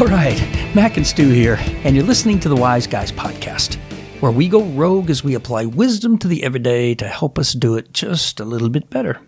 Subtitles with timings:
[0.00, 0.40] All right,
[0.74, 3.74] Mac and Stu here, and you're listening to the Wise Guys podcast,
[4.22, 7.76] where we go rogue as we apply wisdom to the everyday to help us do
[7.76, 9.20] it just a little bit better.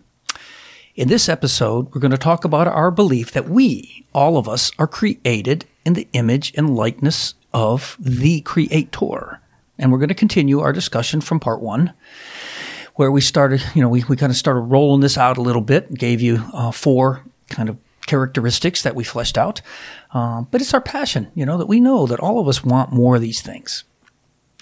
[0.95, 4.73] In this episode, we're going to talk about our belief that we, all of us,
[4.79, 9.43] are created in the image and likeness of the Creator.
[9.79, 11.93] And we're going to continue our discussion from part one,
[12.95, 15.61] where we started, you know, we, we kind of started rolling this out a little
[15.61, 17.77] bit, gave you uh, four kind of
[18.13, 19.63] characteristics that we fleshed out.
[20.13, 22.93] Uh, but it's our passion, you know, that we know that all of us want
[22.93, 23.85] more of these things.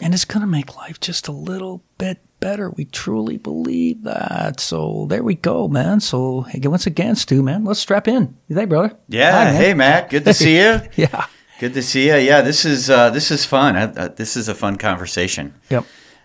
[0.00, 2.70] And it's going to make life just a little bit better.
[2.70, 4.60] We truly believe that.
[4.60, 5.98] So there we go, man.
[5.98, 8.36] So again, once again, Stu, man, let's strap in.
[8.46, 8.96] You think, brother?
[9.08, 9.32] Yeah.
[9.32, 9.55] Hi, man.
[9.56, 10.10] hey, Mac.
[10.10, 10.80] Good to see you.
[10.94, 11.27] Yeah.
[11.58, 12.14] Good to see you.
[12.14, 13.77] Yeah, this is uh, this is fun.
[13.77, 15.52] Uh, uh, this is a fun conversation.
[15.69, 15.84] Yep.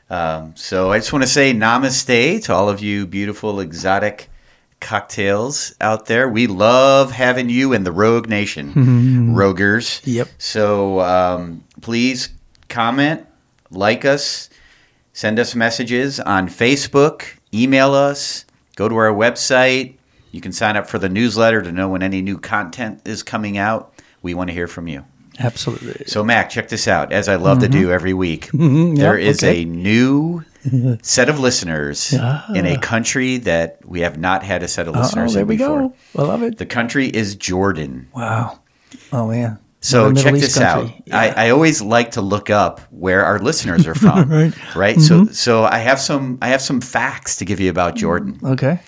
[0.09, 4.29] Um, so I just want to say namaste to all of you beautiful exotic
[4.85, 6.29] cocktails out there.
[6.29, 9.99] We love having you in the Rogue Nation, Roguers.
[10.05, 10.27] Yep.
[10.37, 12.29] So um, please
[12.69, 13.25] comment,
[13.71, 14.47] like us,
[15.11, 19.95] send us messages on Facebook, email us, go to our website.
[20.31, 23.57] You can sign up for the newsletter to know when any new content is coming
[23.57, 23.91] out.
[24.21, 25.03] We want to hear from you.
[25.39, 26.05] Absolutely.
[26.05, 27.11] So, Mac, check this out.
[27.11, 29.63] As I love to do every week, Mhm, yep, is okay.
[29.63, 30.43] a new
[31.01, 32.45] set of listeners Ah.
[32.53, 35.57] in a country that we have not had a set of listeners there in we
[35.57, 35.89] before.
[35.89, 35.93] go.
[36.17, 36.57] I love it.
[36.57, 38.07] The country is Jordan.
[38.15, 38.59] Wow.
[39.11, 39.59] Oh, man.
[39.81, 41.03] So check Middle this country.
[41.11, 41.37] out.
[41.37, 44.29] I, I always like to look up where our listeners are from.
[44.31, 44.75] Right.
[44.75, 44.99] Right.
[44.99, 48.39] So so I have some I have some facts to give you about Jordan.
[48.43, 48.79] Okay.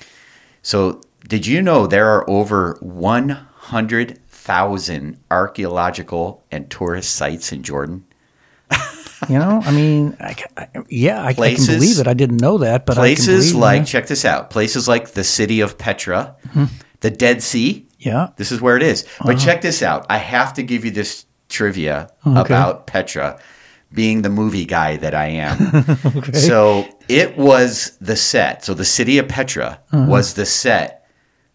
[0.64, 7.62] So did you know there are over one hundred thousand archaeological and tourist sites in
[7.62, 8.04] Jordan?
[9.30, 12.08] You know, I mean, I, I, yeah, I, I can Places- believe it.
[12.08, 15.12] I didn't know that, but places I can believe, like check this out places like
[15.12, 16.66] the city of petra hmm.
[17.02, 17.88] the dead sea.
[18.00, 19.06] Yeah, this is where it is.
[19.20, 19.46] But uh-huh.
[19.46, 20.06] check this out.
[20.10, 23.40] I have to give you this trivia about petra
[23.94, 25.86] being the movie guy that i am.
[26.34, 28.66] So it was the set.
[28.66, 30.06] So the city of petra uh-huh.
[30.10, 31.08] was the set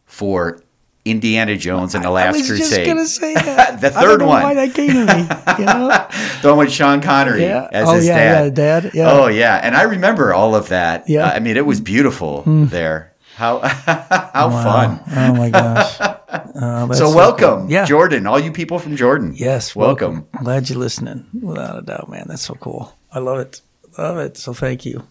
[0.07, 0.63] for
[1.05, 3.81] indiana jones and the last I was crusade just gonna say that.
[3.81, 4.43] The I don't third know one.
[4.43, 5.23] Why that came to me?
[5.59, 6.07] You know?
[6.43, 7.69] the one with sean connery Yeah.
[7.73, 9.11] as Oh, his yeah, dad yeah, dad, yeah.
[9.13, 11.27] oh yeah and i remember all of that Yeah.
[11.27, 15.97] Uh, i mean it was beautiful there how how fun Oh my gosh.
[16.01, 17.71] Uh, so welcome, cool.
[17.71, 17.85] Yeah.
[17.87, 18.27] Jordan.
[18.27, 19.33] All you people from Jordan.
[19.35, 19.75] Yes.
[19.75, 20.27] welcome.
[20.43, 21.27] Glad you're listening.
[21.41, 22.25] Without a doubt, man.
[22.29, 22.95] That's so cool.
[23.11, 23.61] I love it.
[23.99, 24.37] Love it.
[24.37, 25.03] So thank you.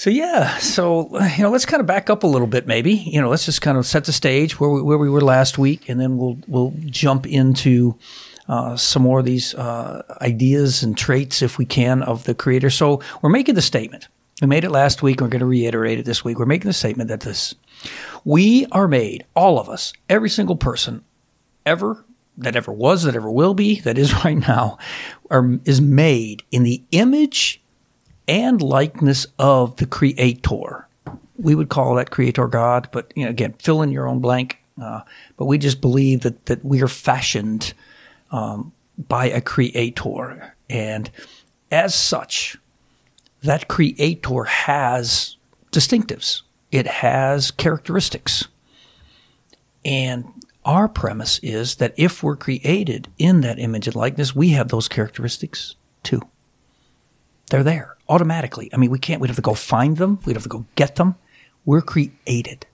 [0.00, 0.56] So yeah.
[0.56, 2.94] So you know, let's kind of back up a little bit, maybe.
[2.94, 5.58] You know, let's just kind of set the stage where we, where we were last
[5.58, 7.98] week, and then we'll we'll jump into.
[8.48, 12.68] Uh, some more of these uh, ideas and traits, if we can, of the creator.
[12.68, 14.08] So we're making the statement.
[14.42, 15.20] We made it last week.
[15.20, 16.36] We're going to reiterate it this week.
[16.36, 17.54] We're making the statement that this
[18.24, 21.04] we are made, all of us, every single person,
[21.64, 22.04] ever
[22.38, 24.78] that ever was, that ever will be, that is right now,
[25.30, 27.60] are, is made in the image
[28.28, 30.86] and likeness of the Creator.
[31.36, 34.58] We would call that Creator God, but you know, again, fill in your own blank.
[34.80, 35.02] Uh,
[35.36, 37.74] but we just believe that that we are fashioned
[38.30, 41.10] um, by a Creator, and
[41.70, 42.56] as such,
[43.42, 45.36] that Creator has
[45.72, 46.42] distinctives.
[46.70, 48.48] It has characteristics.
[49.84, 54.68] And our premise is that if we're created in that image and likeness, we have
[54.68, 56.22] those characteristics too.
[57.50, 58.68] They're there automatically.
[58.74, 60.96] I mean, we can't, we'd have to go find them, we'd have to go get
[60.96, 61.14] them.
[61.64, 62.66] We're created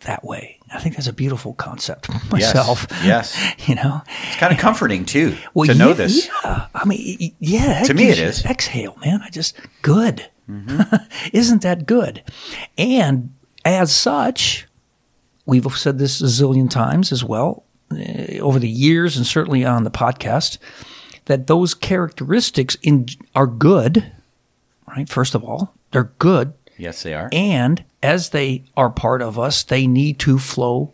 [0.00, 0.58] that way.
[0.72, 2.86] I think that's a beautiful concept myself.
[3.04, 3.36] yes.
[3.66, 4.02] You know?
[4.28, 6.28] It's kind of comforting too Well, to know this.
[6.44, 6.66] Yeah.
[6.74, 7.82] I mean, yeah.
[7.84, 8.44] To me it is.
[8.44, 9.20] Exhale, man.
[9.22, 10.28] I just, good.
[10.48, 10.96] Mm-hmm.
[11.36, 12.22] Isn't that good?
[12.78, 13.34] And
[13.64, 14.66] as such,
[15.44, 19.84] we've said this a zillion times as well uh, over the years and certainly on
[19.84, 20.58] the podcast
[21.24, 24.12] that those characteristics in, are good,
[24.96, 25.08] right?
[25.08, 26.54] First of all, they're good.
[26.78, 27.28] Yes, they are.
[27.32, 30.92] And as they are part of us, they need to flow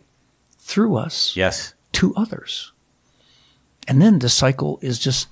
[0.59, 1.73] through us Yes.
[1.93, 2.71] to others.
[3.87, 5.27] And then the cycle is just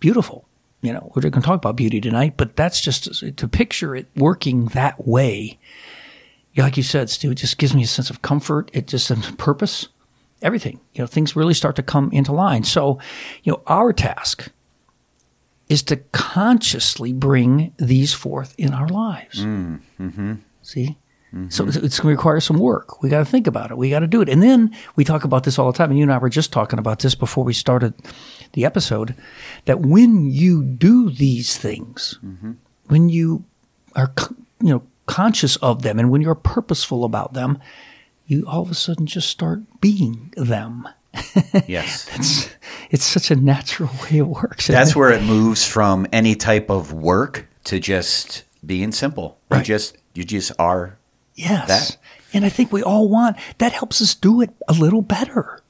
[0.00, 0.46] beautiful.
[0.82, 4.06] You know, we're going to talk about beauty tonight, but that's just to picture it
[4.14, 5.58] working that way.
[6.56, 8.70] Like you said, Stu, it just gives me a sense of comfort.
[8.74, 9.88] It just a purpose,
[10.42, 10.80] everything.
[10.94, 12.64] You know, things really start to come into line.
[12.64, 12.98] So,
[13.42, 14.50] you know, our task
[15.68, 19.44] is to consciously bring these forth in our lives.
[19.44, 20.34] Mm, mm-hmm.
[20.62, 20.96] See?
[21.32, 21.50] Mm-hmm.
[21.50, 23.02] So it's, it's going to require some work.
[23.02, 23.76] We got to think about it.
[23.76, 24.28] We got to do it.
[24.28, 25.90] And then we talk about this all the time.
[25.90, 27.94] And you and I were just talking about this before we started
[28.52, 29.14] the episode
[29.66, 32.52] that when you do these things, mm-hmm.
[32.86, 33.44] when you
[33.94, 34.12] are,
[34.62, 37.58] you know, conscious of them and when you're purposeful about them,
[38.26, 40.88] you all of a sudden just start being them.
[41.66, 42.08] Yes.
[42.14, 42.48] It's,
[42.90, 44.66] it's such a natural way it works.
[44.66, 49.38] That's where it moves from any type of work to just being simple.
[49.50, 49.58] Right.
[49.58, 50.98] You just you just are
[51.34, 51.68] Yes.
[51.68, 51.96] that.
[52.32, 55.60] And I think we all want that helps us do it a little better.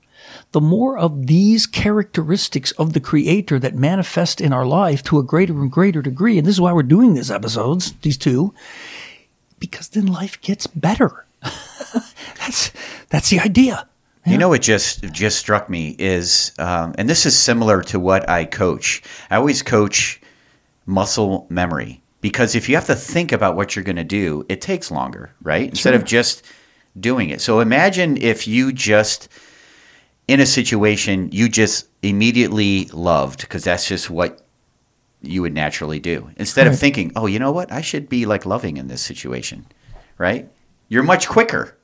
[0.53, 5.23] The more of these characteristics of the creator that manifest in our life to a
[5.23, 8.55] greater and greater degree, and this is why we're doing these episodes, these two,
[9.59, 11.27] because then life gets better.
[12.39, 12.73] that's
[13.11, 13.87] that's the idea.
[14.29, 18.29] You know, what just just struck me is, um, and this is similar to what
[18.29, 19.03] I coach.
[19.31, 20.21] I always coach
[20.85, 24.61] muscle memory because if you have to think about what you're going to do, it
[24.61, 25.69] takes longer, right?
[25.69, 26.45] Instead of just
[27.01, 27.41] doing it.
[27.41, 29.29] So imagine if you just
[30.27, 34.43] in a situation you just immediately loved because that's just what
[35.23, 36.31] you would naturally do.
[36.37, 37.73] Instead of thinking, "Oh, you know what?
[37.73, 39.67] I should be like loving in this situation."
[40.19, 40.49] Right?
[40.89, 41.77] You're much quicker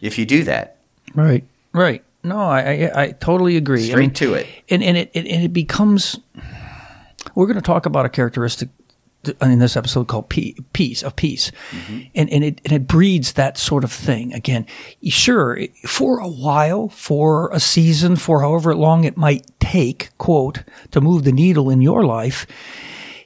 [0.00, 0.77] if you do that.
[1.14, 1.44] Right.
[1.72, 2.02] Right.
[2.24, 3.84] No, I I, I totally agree.
[3.84, 4.46] I Straight mean, to it.
[4.68, 6.18] and and it, it and it becomes.
[7.34, 8.70] We're going to talk about a characteristic
[9.26, 12.00] uh, in this episode called peace of peace, mm-hmm.
[12.14, 14.32] and and it and it breeds that sort of thing.
[14.32, 14.66] Again,
[15.08, 20.62] sure, for a while, for a season, for however long it might take, quote,
[20.92, 22.46] to move the needle in your life,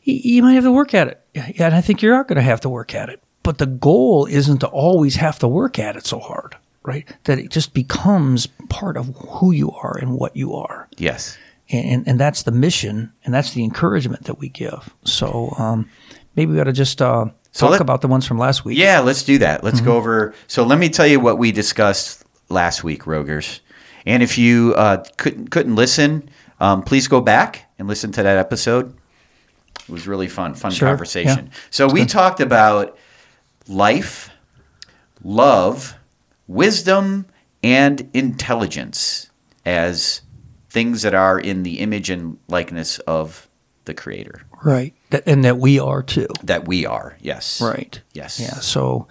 [0.03, 2.43] you might have to work at it, and I think you are not going to
[2.43, 3.23] have to work at it.
[3.43, 7.07] But the goal isn't to always have to work at it so hard, right?
[7.25, 11.37] That it just becomes part of who you are and what you are Yes.
[11.71, 14.95] and and that's the mission and that's the encouragement that we give.
[15.05, 15.89] So um,
[16.37, 18.79] maybe we ought to just uh, So talk let- about the ones from last week.
[18.79, 19.63] Yeah, let's do that.
[19.65, 19.87] Let's Mm-hmm.
[19.87, 20.35] go over.
[20.47, 23.61] So let me tell you what we discussed last week, Roguers.
[24.07, 26.29] And if you uh, couldn't couldn't listen,
[26.61, 28.95] um, please go back and listen to that episode.
[29.81, 31.47] It was really fun, fun Sure, conversation.
[31.47, 31.59] yeah.
[31.71, 32.97] So we talked about
[33.69, 34.31] life,
[35.25, 35.95] love,
[36.47, 37.27] wisdom,
[37.63, 39.31] and intelligence
[39.65, 40.23] as
[40.69, 43.49] things that are in the image and likeness of
[43.85, 44.95] the Creator right.
[45.11, 46.29] That, and that we are too.
[46.45, 47.17] that we are.
[47.21, 47.61] Yes.
[47.61, 48.01] Right.
[48.13, 48.41] Yes.
[48.41, 48.55] Yeah.
[48.55, 49.07] So,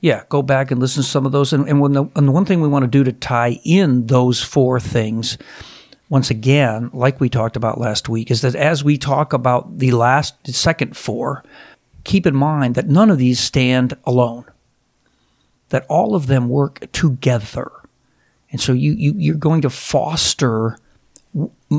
[0.00, 1.52] yeah, go back and listen to some of those.
[1.52, 4.06] And, and, when the, and the one thing we want to do to tie in
[4.06, 5.38] those four things,
[6.08, 9.90] once again, like we talked about last week, is that as we talk about the
[9.92, 11.44] last, the second four,
[12.04, 14.44] keep in mind that none of these stand alone.
[15.70, 17.70] That all of them work together,
[18.52, 20.76] and so you, you you're going to foster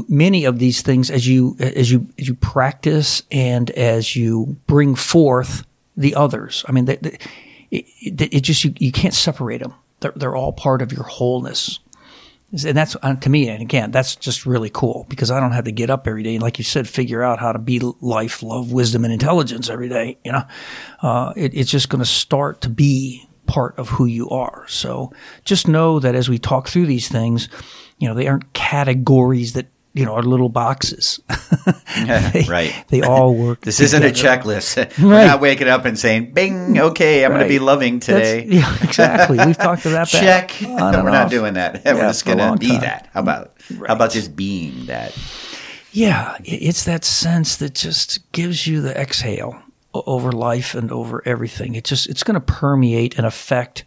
[0.08, 4.96] many of these things as you as you as you practice and as you bring
[4.96, 5.66] forth
[5.98, 6.66] the others.
[6.68, 7.22] I mean, it,
[7.70, 9.74] it just you, you can't separate them.
[10.00, 11.80] They're they're all part of your wholeness.
[12.66, 15.64] And that's uh, to me, and again, that's just really cool because I don't have
[15.66, 18.44] to get up every day and, like you said, figure out how to be life,
[18.44, 20.18] love, wisdom, and intelligence every day.
[20.26, 20.44] You know,
[21.02, 24.66] uh, it, it's just going to start to be part of who you are.
[24.68, 25.12] So
[25.44, 27.50] just know that as we talk through these things,
[28.00, 31.20] you know, they aren't categories that you know are little boxes.
[32.34, 32.74] they, Right.
[32.88, 33.60] They all work.
[33.68, 34.42] This isn't a together.
[34.44, 35.04] checklist.
[35.04, 37.66] We're not waking up and saying, "Bing, okay, I'm going to be Right.
[37.66, 39.38] loving That's- today." yeah, exactly.
[39.46, 40.50] We've talked about that.
[40.50, 40.64] Check.
[40.66, 41.82] on We're not doing that.
[41.86, 42.82] Yeah, We're just going to be time.
[42.82, 43.10] that.
[43.14, 43.54] How about
[43.88, 45.12] how about just being that?
[45.92, 49.62] Yeah, it's that sense that just gives you the exhale
[49.94, 51.76] over life and over everything.
[51.76, 53.86] It just it's going to permeate and affect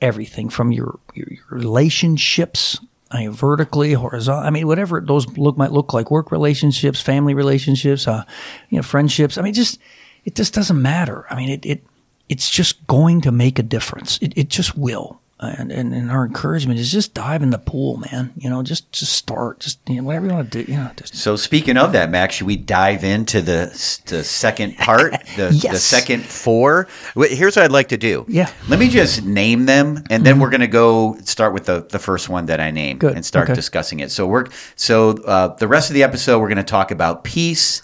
[0.00, 4.44] everything from your your, your relationships, I mean, vertically, horizontal.
[4.44, 8.24] I mean, whatever those look might look like, work relationships, family relationships, uh,
[8.70, 9.38] you know, friendships.
[9.38, 9.78] I mean, just
[10.24, 11.26] it just doesn't matter.
[11.30, 11.84] I mean, it it
[12.28, 14.18] it's just going to make a difference.
[14.18, 15.20] It it just will.
[15.40, 18.32] And, and, and our encouragement is just dive in the pool, man.
[18.36, 20.72] You know, just just start, just you know, whatever you want to do.
[20.72, 23.66] You know, just So speaking of that, Max, should we dive into the
[24.06, 26.88] the second part, the, the second four?
[27.14, 28.24] Here's what I'd like to do.
[28.26, 28.46] Yeah.
[28.46, 28.70] Mm-hmm.
[28.70, 31.98] Let me just name them, and then we're going to go start with the, the
[31.98, 33.14] first one that I named Good.
[33.14, 33.54] and start Okay.
[33.54, 34.10] discussing it.
[34.10, 37.82] So we're so uh, the rest of the episode we're going to talk about peace,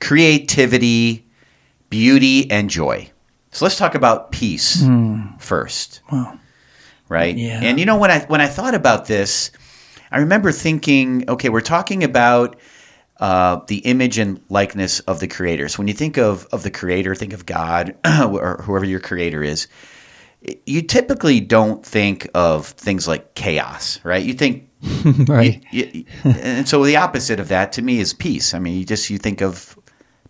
[0.00, 1.26] creativity,
[1.90, 3.10] beauty, and joy.
[3.52, 4.82] So let's talk about peace
[5.38, 6.00] first.
[7.08, 7.36] Right.
[7.36, 7.60] Yeah.
[7.62, 9.50] And you know when I when I thought about this,
[10.10, 12.56] I remember thinking, okay, we're talking about
[13.18, 15.68] uh, the image and likeness of the creator.
[15.68, 17.94] So when you think of of the creator, think of God
[18.28, 19.68] or whoever your creator is.
[20.64, 24.22] You typically don't think of things like chaos, right?
[24.24, 24.68] You think
[25.28, 25.64] right.
[25.72, 28.54] y- y- and so the opposite of that to me is peace.
[28.54, 29.78] I mean, you just you think of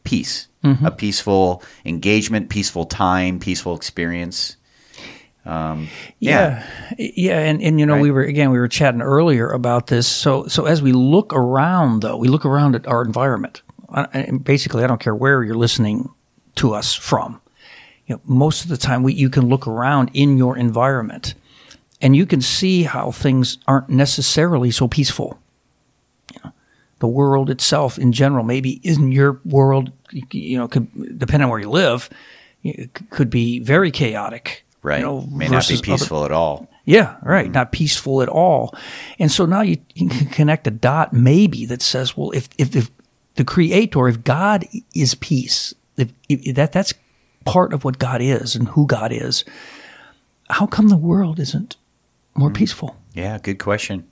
[0.04, 0.86] peace, Mm-hmm.
[0.86, 4.56] a peaceful engagement, peaceful time, peaceful experience.
[5.46, 5.88] Um,
[6.18, 6.64] yeah.
[6.98, 8.02] Yeah, yeah, and and you know Right.
[8.02, 10.06] we were again we were chatting earlier about this.
[10.06, 13.62] So so as we look around though, we look around at our environment.
[13.90, 16.08] I- And basically, I don't care where you're listening
[16.56, 17.40] to us from.
[18.06, 21.34] You know, most of the time, we you can look around in your environment,
[22.02, 25.38] and you can see how things aren't necessarily so peaceful.
[26.34, 26.52] You know,
[26.98, 29.92] the world itself in general, maybe isn't your world,
[30.32, 30.88] you know, could,
[31.18, 32.08] depending on where you live,
[32.64, 34.64] it could be very chaotic.
[34.86, 35.00] Right.
[35.00, 36.68] You know, May not be peaceful other- at all.
[36.84, 37.46] yeah, right.
[37.46, 37.54] Mm-hmm.
[37.54, 38.72] Not peaceful at all.
[39.18, 42.76] And so now you, you can connect a dot maybe that says, well, if, if,
[42.76, 42.88] if
[43.34, 44.64] the creator, if God
[44.94, 46.94] is peace, if, if that, that's
[47.44, 49.44] part of what God is and who God is,
[50.50, 51.74] how come the world isn't
[52.36, 52.54] more mm-hmm.
[52.54, 52.96] peaceful?
[53.12, 54.06] Yeah, good question.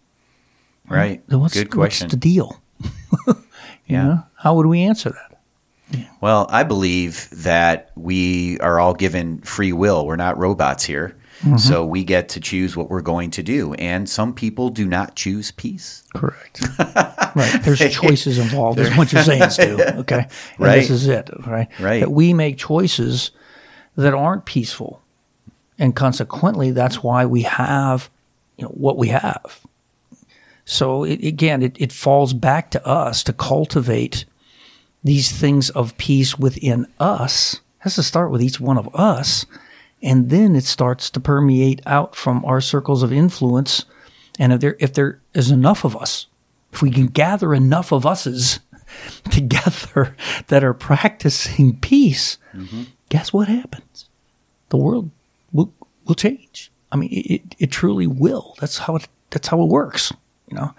[0.89, 1.23] Right.
[1.29, 2.07] Then what's, good question.
[2.07, 2.61] What's the deal?
[3.29, 3.37] you
[3.87, 4.05] Yeah.
[4.05, 4.23] know?
[4.39, 5.34] How would we answer that?
[6.21, 10.07] Well, I believe that we are all given free will.
[10.07, 11.17] We're not robots here.
[11.41, 11.57] Mm-hmm.
[11.59, 13.75] So we get to choose what we're going to do.
[13.75, 16.05] And some people do not choose peace.
[16.15, 16.63] Correct.
[16.79, 17.61] right.
[17.63, 19.79] There's choices involved, is what you're saying, Stu.
[19.81, 20.17] Okay.
[20.21, 20.77] And Right.
[20.77, 21.29] This is it.
[21.47, 21.69] Right.
[21.81, 22.01] Right.
[22.01, 23.33] That we make choices
[23.97, 25.03] that aren't peaceful.
[25.79, 28.09] And consequently, that's why we have
[28.57, 29.61] you know, what we have.
[30.65, 34.25] So it, again, it, it falls back to us to cultivate
[35.05, 37.61] these things of peace within us.
[37.79, 39.45] Has to start with each one of us.
[40.03, 43.85] And then it starts to permeate out from our circles of influence.
[44.39, 46.27] And if there, if there is enough of us,
[46.73, 48.61] if we can gather enough of us's
[49.31, 50.17] together
[50.49, 52.85] that are practicing peace, mm-hmm.
[53.11, 54.09] guess what happens?
[54.71, 55.11] The world
[55.53, 55.73] will,
[56.07, 56.71] will change.
[56.91, 58.55] I mean, it, it, it truly will.
[58.61, 60.13] That's how it, that's how it works,
[60.49, 60.75] you know?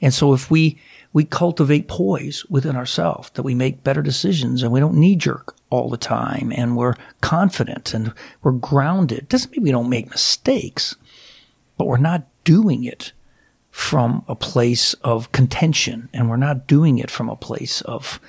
[0.00, 0.78] And so if we,
[1.12, 5.54] we cultivate poise within ourselves, that we make better decisions and we don't knee jerk
[5.70, 8.12] all the time and we're confident and
[8.42, 9.28] we're grounded.
[9.28, 10.96] Doesn't mean we don't make mistakes,
[11.76, 13.12] but we're not doing it
[13.70, 18.20] from a place of contention and we're not doing it from a place of,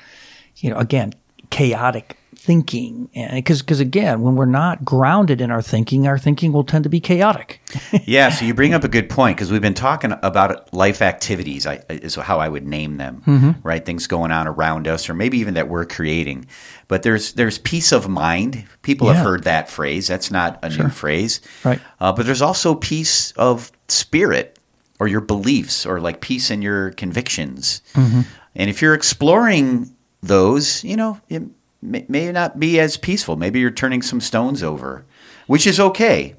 [0.57, 1.13] you know, again,
[1.49, 3.09] chaotic thinking.
[3.33, 6.89] Because, because again, when we're not grounded in our thinking, our thinking will tend to
[6.89, 7.61] be chaotic.
[8.05, 11.67] yeah, so you bring up a good point because we've been talking about life activities,
[11.67, 13.51] I, is how I would name them, Mm-hmm.
[13.67, 13.85] right?
[13.85, 16.45] Things going on around us, or maybe even that we're creating.
[16.87, 18.65] But there's there's peace of mind.
[18.81, 19.13] People Yeah.
[19.15, 20.07] have heard that phrase.
[20.07, 21.79] That's not a new phrase, Right.
[21.99, 24.57] Uh, but there's also peace of spirit,
[24.99, 27.81] or your beliefs, or like peace in your convictions.
[27.93, 28.21] Mm-hmm.
[28.55, 31.43] And if you're exploring those, you know, it
[31.81, 33.35] may, may not be as peaceful.
[33.35, 35.05] Maybe you're turning some stones over,
[35.47, 36.35] which is okay,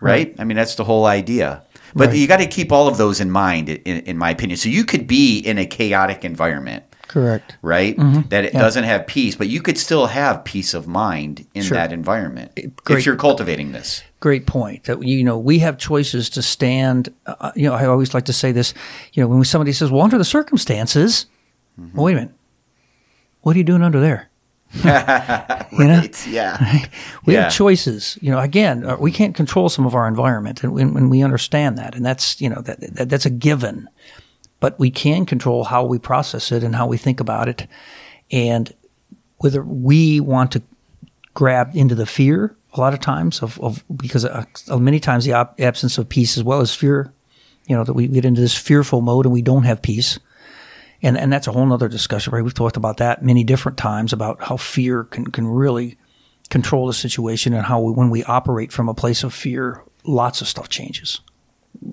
[0.00, 0.34] right?
[0.38, 1.62] I mean, that's the whole idea.
[1.96, 2.16] But Right.
[2.18, 4.56] you got to keep all of those in mind, in, in my opinion.
[4.56, 7.56] So you could be in a chaotic environment, Correct.
[7.62, 7.94] right?
[8.30, 11.76] That it doesn't have peace, but you could still have peace of mind in Sure.
[11.76, 12.50] that environment
[12.82, 12.98] great.
[12.98, 14.02] if you're cultivating this.
[14.18, 18.14] great point that you know we have choices to stand uh, you know i always
[18.14, 18.72] like to say this
[19.12, 21.26] you know when somebody says well under the circumstances
[21.78, 21.94] Mm-hmm.
[21.96, 22.34] well, wait a minute
[23.42, 24.30] what are you doing under there
[25.72, 25.98] you know?
[26.00, 26.86] Right, yeah.
[27.26, 27.42] we Yeah.
[27.44, 28.18] have choices.
[28.20, 31.22] You know again uh, we can't control some of our environment and when, when we
[31.22, 33.88] understand that and that's you know that, that that's a given.
[34.60, 37.66] But we can control how we process it and how we think about it
[38.30, 38.72] and
[39.38, 40.62] whether we want to
[41.34, 44.44] grab into the fear a lot of times of, of because uh,
[44.78, 47.12] many times the op- absence of peace as well as fear
[47.66, 50.18] you know that we get into this fearful mode and we don't have peace
[51.04, 54.12] and and that's a whole nother discussion right we've talked about that many different times
[54.12, 55.96] about how fear can can really
[56.50, 60.40] control the situation and how we, when we operate from a place of fear lots
[60.40, 61.20] of stuff changes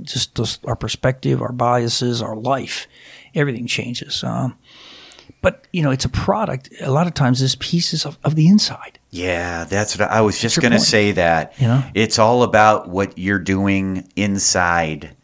[0.01, 2.88] just those, our perspective our biases our life
[3.36, 4.58] everything changes um,
[5.41, 8.36] but you know it's a product a lot of times this peace is of, of
[8.36, 11.60] the inside Yeah, that's what I, I was just going to say that.
[11.60, 11.84] You know?
[11.94, 15.15] It's all about what you're doing inside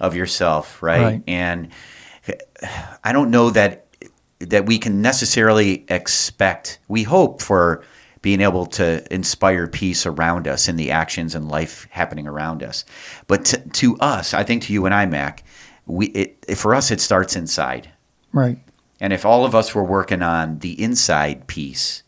[0.00, 1.02] of yourself, right?
[1.02, 1.22] Right.
[1.26, 1.68] And
[3.02, 3.86] I don't know that
[4.40, 6.78] that we can necessarily expect.
[6.88, 7.84] We hope for
[8.22, 12.84] being able to inspire peace around us in the actions and life happening around us.
[13.26, 15.44] But to, to us, I think to you and I, Mac,
[15.86, 17.90] we it, for us it starts inside.
[18.32, 18.58] right
[19.00, 22.02] And if all of us were working on the inside piece,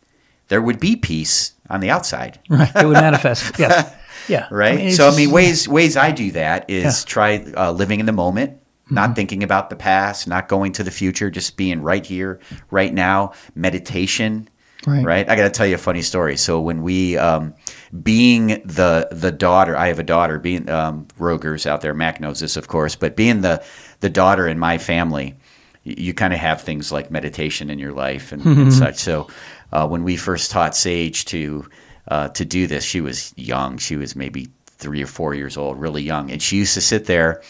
[0.49, 3.95] there would be peace on the outside, right it would manifest yes
[4.29, 4.81] yeah right?
[4.81, 7.07] it's so I mean, ways ways I do that is Yeah.
[7.07, 8.59] Try uh, living in the moment,
[8.90, 12.40] not thinking about the past, not going to the future, just being right here,
[12.71, 13.33] right now.
[13.55, 14.49] Meditation,
[14.87, 15.05] Right.
[15.05, 15.28] right?
[15.28, 16.37] I got to tell you a funny story.
[16.37, 17.55] So when we, um,
[18.02, 20.38] being the the daughter, I have a daughter.
[20.38, 23.64] Being um, Roguers out there, Mac knows this, of course, but being the
[24.00, 25.35] the daughter in my family,
[25.83, 28.97] you kind of have things like meditation in your life and, and such.
[28.99, 29.26] So
[29.73, 31.69] uh, when we first taught Sage to
[32.07, 33.78] uh, to do this, she was young.
[33.78, 37.07] She was maybe three or four years old, really young, and she used to sit
[37.07, 37.43] there,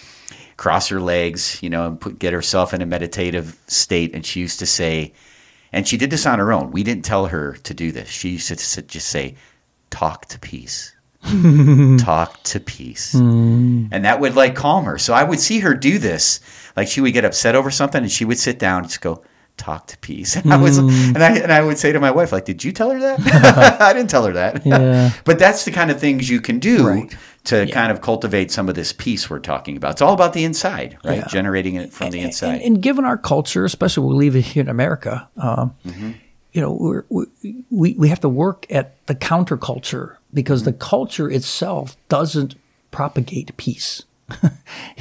[0.57, 4.15] cross her legs, you know, and put, get herself in a meditative state.
[4.15, 5.13] And she used to say,
[5.73, 6.71] and she did this on her own.
[6.71, 8.09] We didn't tell her to do this.
[8.09, 9.35] She used to just say,
[9.91, 10.95] "Talk to peace."
[11.99, 13.13] talk to peace.
[13.13, 13.87] Hmm.
[13.91, 14.97] And that would like calm her.
[14.99, 16.41] So I would see her do this.
[16.77, 19.23] Like she would get upset over something and she would sit down and just go,
[19.57, 20.37] talk to peace.
[20.43, 22.73] And I was and I and I would say to my wife, like, did you
[22.73, 23.21] tell her that?
[23.81, 24.65] I didn't tell her that.
[24.67, 25.13] Yeah.
[25.25, 27.15] but that's the kind of things you can do Right.
[27.45, 29.93] to kind of cultivate some of this peace we're talking about.
[29.93, 31.19] It's all about the inside, right?
[31.19, 31.27] Yeah.
[31.29, 32.55] Generating it from the inside.
[32.57, 36.11] And, and given our culture, especially when we live here in America, um, Mm-hmm.
[36.53, 37.27] you know, we're, we
[37.71, 42.55] we we have to work at the counterculture because the culture itself doesn't
[42.91, 44.03] propagate peace.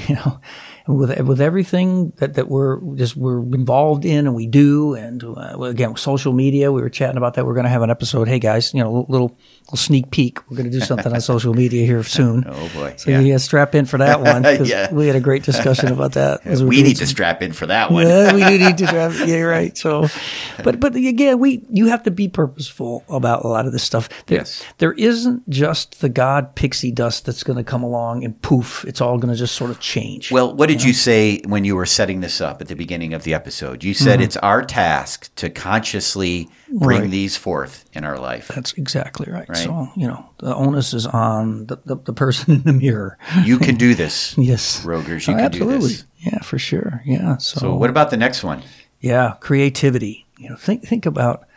[0.07, 0.39] you know,
[0.87, 5.23] and with with everything that, that we're just we're involved in and we do, and
[5.23, 7.45] uh, again, with social media, we were chatting about that.
[7.45, 8.27] We're going to have an episode.
[8.27, 10.39] Hey guys, you know, little little, sneak peek.
[10.49, 12.43] We're going to do something on social media here soon.
[12.47, 13.19] Oh, boy, So yeah.
[13.19, 14.43] yeah, strap in for that one.
[14.65, 14.91] Yeah.
[14.93, 16.41] we had a great discussion about that.
[16.45, 18.07] as we need doing to strap in for that one.
[18.07, 19.27] yeah, we do need to drive.
[19.27, 19.77] Yeah, right.
[19.77, 20.07] So,
[20.63, 24.09] but but again, we you have to be purposeful about a lot of this stuff.
[24.27, 24.63] There, Yes.
[24.77, 29.01] there isn't just the God pixie dust that's going to come along and poof, it's
[29.01, 30.31] all going to just sort of change.
[30.31, 33.23] Well, what did you say when you were setting this up at the beginning of
[33.23, 33.83] the episode?
[33.83, 36.87] You said it's our task to consciously bring Mm-hmm.
[36.87, 37.09] Right.
[37.11, 38.47] these forth in our life.
[38.53, 39.47] that's exactly right.
[39.47, 39.54] Right.
[39.55, 43.17] So you know, the onus is on the, the, the person in the mirror.
[43.43, 45.27] You can do this, Yes, Roguers.
[45.27, 45.75] You Oh, can absolutely.
[45.75, 46.03] do this.
[46.03, 46.31] Absolutely.
[46.31, 47.01] Yeah, for sure.
[47.05, 47.37] Yeah.
[47.37, 48.63] So, So, what about the next one?
[48.99, 50.25] Yeah, creativity.
[50.37, 51.47] You know, think think about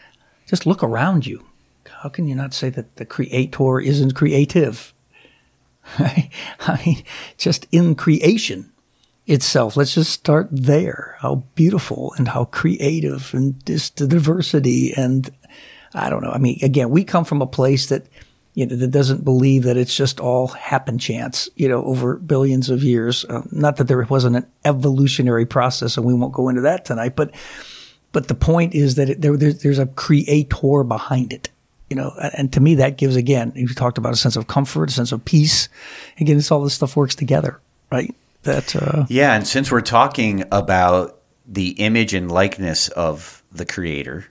[0.47, 1.45] just look around you.
[2.03, 4.93] How can you not say that the creator isn't creative?
[5.99, 7.03] I mean,
[7.39, 8.71] just in creation
[9.27, 9.77] itself.
[9.77, 11.17] Let's just start there.
[11.21, 15.31] How beautiful and how creative and just the diversity and
[15.95, 16.31] I don't know.
[16.31, 18.07] I mean, again, we come from a place that
[18.55, 21.49] you know that doesn't believe that it's just all happen chance.
[21.57, 23.25] You know, over billions of years.
[23.25, 27.17] Uh, not that there wasn't an evolutionary process, and we won't go into that tonight.
[27.17, 27.35] But
[28.13, 31.51] but the point is that it, there, there's, there's a creator behind it.
[31.91, 33.53] You know, and, to me, that gives again.
[33.55, 35.71] You talked about a sense of comfort, a sense of peace.
[36.21, 38.15] Again, it's all this stuff works together, right?
[38.43, 44.27] That uh, Yeah, and since we're talking about the image and likeness of the creator,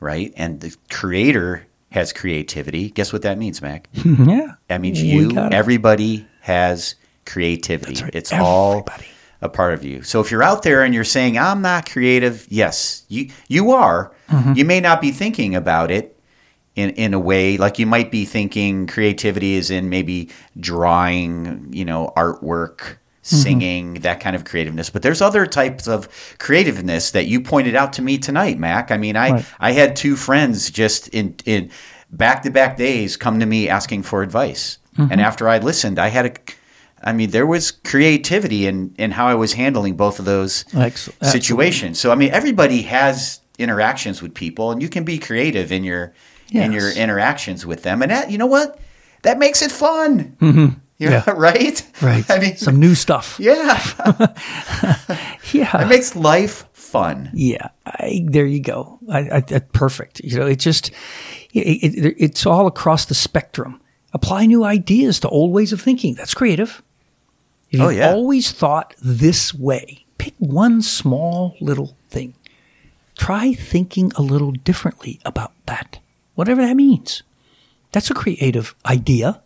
[0.00, 0.32] right?
[0.36, 2.90] And the creator has creativity.
[2.90, 3.88] Guess what that means, Mac?
[4.04, 8.02] yeah, That means you, everybody has creativity.
[8.02, 8.14] Right.
[8.14, 8.86] It's all
[9.42, 10.02] a part of you.
[10.02, 14.12] So if you're out there and you're saying, I'm not creative, yes, you you are.
[14.28, 14.52] Mm-hmm.
[14.54, 16.18] You may not be thinking about it
[16.74, 20.30] in, in a way like you might be thinking creativity is in maybe
[20.60, 23.42] drawing, you know, artwork, Mm-hmm.
[23.42, 24.88] singing, that kind of creativeness.
[24.90, 26.08] But there's other types of
[26.38, 28.90] creativeness that you pointed out to me tonight, Mac.
[28.90, 29.46] I mean, I, Right.
[29.58, 31.70] I had two friends just in in
[32.10, 34.78] back to back days come to me asking for advice.
[34.96, 35.12] Mm-hmm.
[35.12, 36.32] And after I listened, I had a
[37.02, 41.10] I mean, there was creativity in, in how I was handling both of those Ex-
[41.22, 42.00] situations.
[42.00, 46.14] So I mean, everybody has interactions with people, and you can be creative in your
[46.52, 48.02] in your interactions with them.
[48.02, 48.78] And that, you know what?
[49.22, 50.36] That makes it fun.
[50.40, 50.78] Mm-hmm.
[50.98, 51.28] Yeah.
[51.30, 51.82] right.
[52.02, 52.24] right.
[52.30, 53.36] I mean, some new stuff.
[53.40, 53.78] yeah,
[55.52, 57.30] Yeah, it makes life fun.
[57.34, 58.98] Yeah, I, there you go.
[59.10, 59.40] I, I,
[59.72, 60.20] perfect.
[60.20, 60.90] You know, it just
[61.52, 63.80] it, it, it's all across the spectrum.
[64.12, 66.14] Apply new ideas to old ways of thinking.
[66.14, 66.82] That's creative.
[67.70, 68.12] If Oh, you've yeah.
[68.12, 72.34] always thought this way, pick one small little thing.
[73.18, 75.98] Try thinking a little differently about that,
[76.34, 77.22] whatever that means.
[77.92, 79.42] That's a creative idea,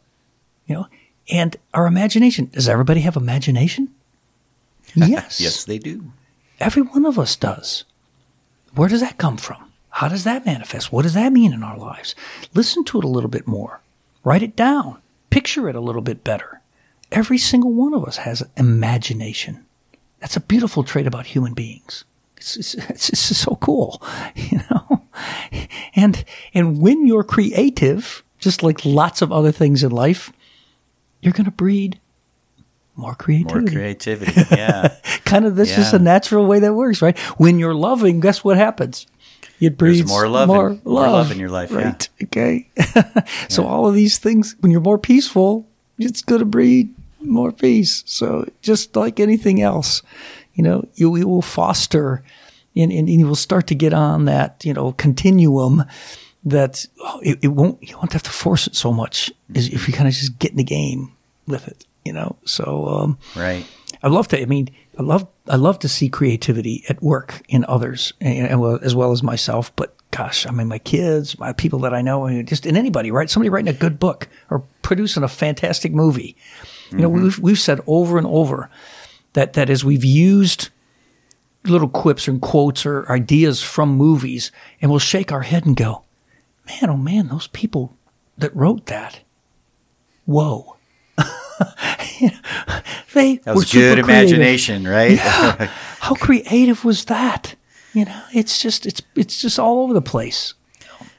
[0.67, 0.87] you know.
[1.29, 2.47] And our imagination.
[2.53, 3.95] Does everybody have imagination?
[4.97, 5.41] Yes.
[5.41, 6.11] Yes, they do.
[6.59, 7.85] Every one of us does.
[8.75, 9.71] Where does that come from?
[9.91, 10.91] How does that manifest?
[10.93, 12.17] What does that mean in our lives?
[12.55, 13.81] Listen to it a little bit more.
[14.25, 15.01] Write it down.
[15.31, 16.61] Picture it a little bit better.
[17.13, 19.65] Every single one of us has imagination.
[20.21, 22.05] That's a beautiful trait about human beings.
[22.37, 24.03] It's, it's, it's, it's so cool,
[24.35, 25.05] you know?
[25.95, 30.33] And, and when you're creative, just like lots of other things in life,
[31.23, 32.01] you're going to breed
[32.97, 34.33] more creativity More creativity.
[34.51, 34.95] Yeah.
[35.25, 35.97] kind of this is Yeah.
[35.97, 37.19] a natural way that works, right?
[37.39, 39.07] When you're loving, guess what happens?
[39.61, 41.77] It breeds more love in- more more love, love in your life, yeah.
[41.85, 42.09] right?
[42.25, 42.69] Okay.
[43.49, 45.67] so all of these things, when you're more peaceful,
[45.99, 48.03] it's going to breed more peace.
[48.07, 50.03] So just like anything else,
[50.55, 52.23] you know, you, you will foster,
[52.75, 55.85] and, and you will start to get on that, you know, continuum
[56.45, 57.83] that oh, it, it won't.
[57.83, 60.53] You won't have to force it so much is if you kind of just get
[60.53, 61.13] in the game
[61.47, 62.37] with it, you know.
[62.45, 62.87] So.
[62.89, 63.67] um right.
[64.03, 64.41] I love to.
[64.41, 65.27] I mean, I love.
[65.49, 69.75] I love to see creativity at work in others, and, and as well as myself.
[69.77, 72.77] But gosh, I mean, my kids, my people that I know, I mean, just in
[72.77, 73.29] anybody, right?
[73.29, 76.37] Somebody writing a good book or producing a fantastic movie.
[76.91, 78.69] You know, we've we've said over and over
[79.35, 80.71] that that as we've used
[81.65, 84.51] little quips and quotes or ideas from movies,
[84.81, 86.05] and we'll shake our head and go,
[86.81, 87.97] "Man, oh man, those people
[88.39, 89.21] that wrote that
[90.25, 90.77] whoa.
[93.15, 94.05] they That were was good creative.
[94.05, 95.13] imagination, right?
[95.13, 95.67] Yeah.
[95.99, 97.55] How creative was that?
[97.93, 100.55] You know, it's just it's it's just all over the place.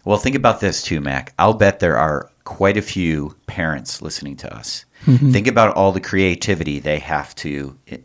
[0.06, 1.34] Well, think about this too, Mac.
[1.38, 4.86] I'll bet there are quite a few parents listening to us.
[5.06, 5.32] Mm-hmm.
[5.32, 7.98] Think about all the creativity they have to eh,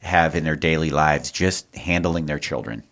[0.00, 2.84] have in their daily lives just handling their children.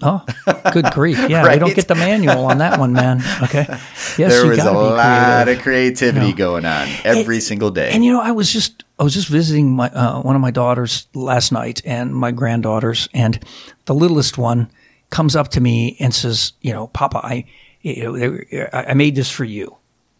[0.00, 0.24] Oh,
[0.72, 1.18] good grief!
[1.28, 1.58] Yeah, we Right?
[1.58, 3.20] don't get the manual on that one, man.
[3.42, 5.58] Okay, yes, there you was a be lot creative.
[5.58, 6.32] of creativity Yeah.
[6.34, 7.90] going on every And- single day.
[7.90, 10.50] And you know, I was just I was just visiting my uh, one of my
[10.52, 13.40] daughters last night, and my granddaughters, and
[13.86, 14.70] the littlest one
[15.10, 17.44] comes up to me and says, "You know, Papa, I
[17.82, 18.38] you know,
[18.72, 19.76] I I made this for you."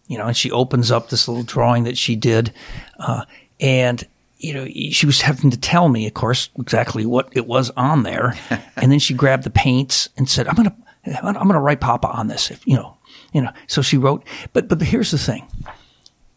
[0.08, 2.52] You know, and she opens up this little drawing that she did,
[2.98, 3.24] uh,
[3.60, 4.02] and
[4.38, 8.04] you know, she was having to tell me, of course, exactly what it was on
[8.04, 8.34] there,
[8.76, 12.28] and then she grabbed the paints and said, "I'm gonna, I'm gonna write Papa on
[12.28, 12.96] this." If, you know,
[13.32, 13.50] you know.
[13.66, 15.48] So she wrote, but but here's the thing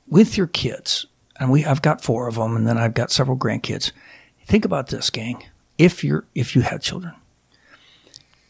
[0.08, 1.06] with your kids,
[1.40, 3.92] and we I've got four of them, and then I've got several grandkids.
[4.46, 5.44] Think about this, gang.
[5.78, 7.14] If you're if you have children,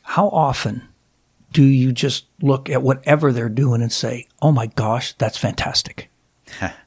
[0.04, 0.88] how often
[1.52, 6.10] do you just look at whatever they're doing and say, "Oh my gosh, that's fantastic"?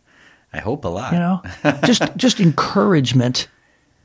[0.55, 1.13] I hope a lot.
[1.13, 1.43] You know,
[1.85, 3.49] just just encouragement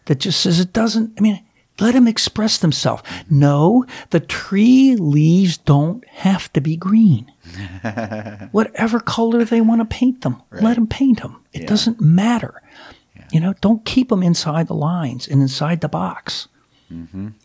[0.05, 1.13] that just says it doesn't.
[1.17, 1.43] I mean,
[1.79, 3.03] let them express themselves.
[3.29, 7.31] No, the tree leaves don't have to be green.
[8.51, 11.43] Whatever color they want to paint them, let them paint them.
[11.53, 12.61] It doesn't matter.
[13.31, 16.47] You know, don't keep them inside the lines and inside the box.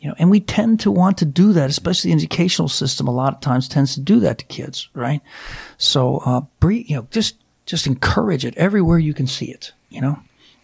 [0.00, 3.06] You know, and we tend to want to do that, especially the educational system.
[3.06, 5.20] A lot of times tends to do that to kids, right?
[5.76, 7.36] So, uh, breathe, you know, just
[7.66, 9.72] just encourage it everywhere you can see it.
[9.90, 10.18] You know,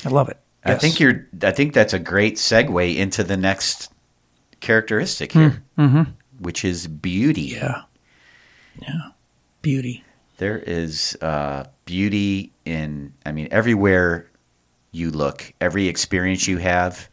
[0.04, 0.38] I love it.
[0.64, 1.26] I think you're.
[1.42, 3.90] I think that's a great segue into the next
[4.60, 5.62] characteristic here,
[6.38, 7.54] which is beauty.
[7.54, 7.56] Hmm.
[7.64, 7.82] yeah,
[8.82, 9.00] yeah,
[9.62, 10.04] beauty.
[10.36, 13.12] There is uh, beauty in.
[13.24, 14.28] I mean, everywhere
[14.92, 17.08] you look, every experience you have.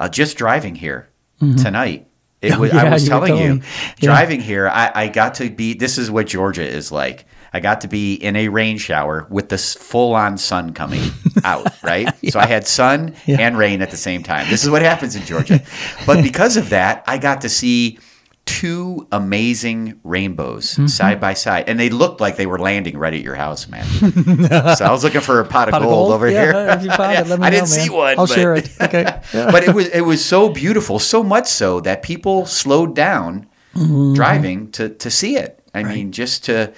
[0.00, 2.06] Uh, just driving here tonight.
[2.40, 3.62] It Oh, was, yeah, I was you telling telling you, me.
[3.98, 4.06] Yeah.
[4.06, 5.74] driving here, I, I got to be.
[5.74, 7.26] This is what Georgia is like.
[7.52, 11.10] I got to be in a rain shower with the full on sun coming
[11.44, 12.08] out, right?
[12.30, 13.38] So I had sun Yeah.
[13.40, 14.48] and rain at the same time.
[14.50, 15.60] This is what happens in Georgia.
[16.06, 17.98] But because of that, I got to see
[18.46, 20.86] two amazing rainbows Mm-hmm.
[20.86, 21.68] side by side.
[21.68, 23.84] And they looked like they were landing right at your house, man.
[24.76, 26.12] so I was looking for a pot of, Pot gold, gold?
[26.12, 26.44] over Yeah,
[26.78, 26.90] here.
[26.96, 27.96] found it, I didn't see man.
[27.98, 28.18] one.
[28.18, 28.70] I'll but- share it.
[28.80, 29.04] Okay.
[29.32, 34.14] But it was it was so beautiful, so much so that people slowed down Mm-hmm.
[34.14, 35.62] driving to to see it.
[35.72, 36.72] I mean, just to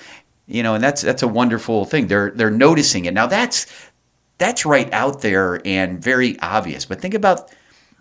[0.46, 2.06] you know, and that's that's a wonderful thing.
[2.08, 3.26] They're they're noticing it now.
[3.26, 3.66] That's
[4.38, 6.84] that's right out there and very obvious.
[6.84, 7.50] But think about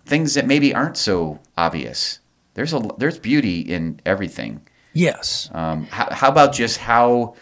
[0.06, 2.18] things that maybe aren't so obvious.
[2.54, 4.60] There's a there's beauty in everything.
[4.92, 5.48] Yes.
[5.52, 7.34] Um, how, how about just how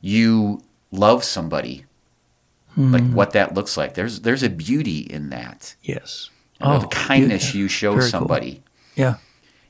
[0.00, 1.86] you love somebody,
[2.76, 3.14] like Hmm.
[3.14, 3.94] what that looks like?
[3.94, 5.74] There's there's a beauty in that.
[5.82, 6.28] Yes.
[6.60, 7.58] You know, the Oh, kindness beauty.
[7.60, 8.10] you show Very cool.
[8.10, 8.62] somebody.
[8.94, 9.14] Yeah.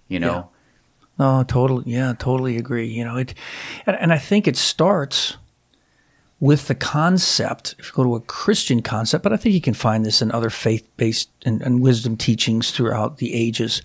[0.08, 0.48] You know,
[1.18, 1.84] Oh, totally.
[1.86, 2.88] Yeah, totally agree.
[2.88, 3.34] You know, it,
[3.86, 5.36] and, and I think it starts
[6.40, 7.74] with the concept.
[7.78, 10.32] If you go to a Christian concept, but I think you can find this in
[10.32, 13.82] other faith-based and, and wisdom teachings throughout the ages,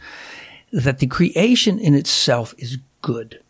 [0.71, 3.41] that the creation in itself is good.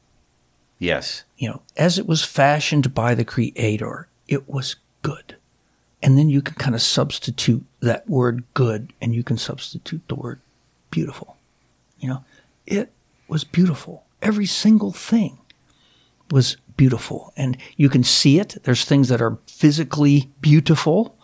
[0.80, 5.36] yes, You know, as it was fashioned by the Creator, it was good.
[6.04, 10.16] And then you can kind of substitute that word good, and you can substitute the
[10.16, 10.40] word
[10.92, 11.38] beautiful.
[12.00, 12.26] You know,
[12.66, 12.92] it
[13.28, 14.06] was beautiful.
[14.22, 15.38] Every single thing
[16.32, 17.34] was beautiful.
[17.36, 18.58] And you can see it.
[18.64, 21.18] There's things that are physically beautiful,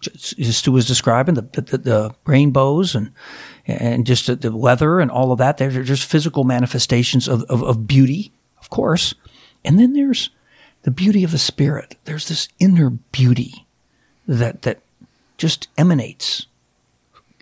[0.00, 3.12] just Stu was describing, the, the, the rainbows and
[3.66, 5.58] and just the, the weather and all of that.
[5.58, 9.14] They're just physical manifestations of, of, of beauty, of course.
[9.64, 10.30] And then there's
[10.82, 11.96] the beauty of the spirit.
[12.04, 13.66] There's this inner beauty
[14.26, 14.80] that that
[15.36, 16.46] just emanates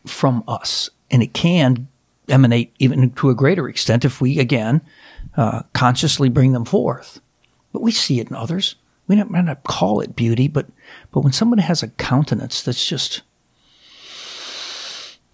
[0.07, 1.89] from us, and it can
[2.29, 4.83] emanate even to a greater extent if we again
[5.37, 7.21] uh, consciously bring them forth.
[7.73, 8.77] But we see it in others.
[9.07, 10.67] We might not call it beauty, but
[11.13, 13.23] but when someone has a countenance that's just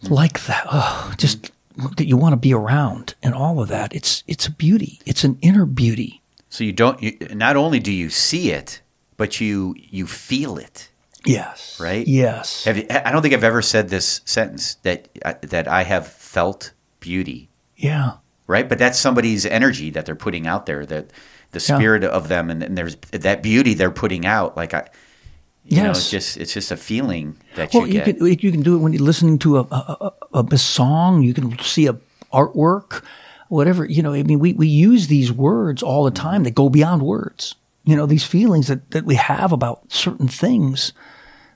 [0.03, 1.51] like that, oh, just
[1.97, 5.01] that you want to be around, and all of that, it's it's a beauty.
[5.07, 6.21] It's an inner beauty.
[6.51, 7.03] so you don't.
[7.03, 8.83] You, not only do you see it,
[9.17, 10.91] but you you feel it.
[11.25, 11.79] Yes.
[11.81, 12.07] Right?
[12.07, 12.65] Yes.
[12.65, 16.07] Have you, I don't think I've ever said this sentence that uh, that I have
[16.09, 17.51] felt beauty.
[17.77, 18.13] yeah.
[18.49, 20.85] Right, but that's somebody's energy that they're putting out there.
[20.85, 21.11] That
[21.53, 24.57] the spirit of them, and, and there's that beauty they're putting out.
[24.57, 24.89] Like I,
[25.65, 25.99] you know, Yes.
[25.99, 28.19] it's just it's just a feeling that Well, you you get.
[28.19, 31.23] can you can do it when you're listening to a a, a, a song.
[31.23, 31.97] You can see a
[32.33, 33.05] artwork,
[33.49, 33.85] whatever.
[33.87, 37.03] You know, I mean, we, we use these words all the time that go beyond
[37.03, 37.55] words.
[37.85, 40.93] you know, these feelings that, that we have about certain things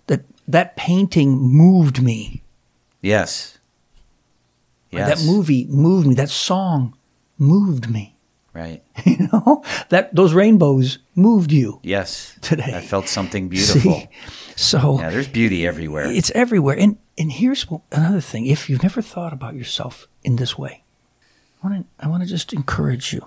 [0.06, 2.42] that that painting moved me.
[3.02, 3.58] Yes.
[4.90, 5.20] Yes.
[5.20, 6.14] That movie moved me.
[6.14, 6.96] That song
[7.38, 8.16] moved me.
[8.52, 8.82] Right.
[9.04, 11.80] You know, that those rainbows moved you.
[11.82, 12.36] Yes.
[12.40, 12.72] Today.
[12.74, 13.92] I felt something beautiful.
[14.00, 14.08] See?
[14.56, 16.06] So Yeah, there's beauty everywhere.
[16.06, 16.76] It's everywhere.
[16.78, 18.46] And and here's another thing.
[18.46, 20.82] If you've never thought about yourself in this way,
[21.62, 23.26] I want to I want to just encourage you.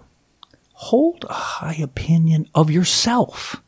[0.73, 3.61] Hold a high opinion of yourself.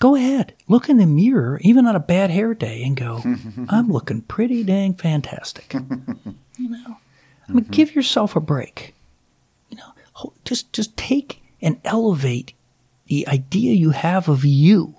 [0.00, 3.22] Go ahead, look in the mirror, even on a bad hair day, and go,
[3.68, 5.74] I'm looking pretty dang fantastic.
[6.60, 6.98] You know,
[7.48, 7.72] I mean, mm-hmm.
[7.72, 8.94] give yourself a break.
[9.70, 12.52] You know, just just take and elevate
[13.06, 14.94] the idea you have of you.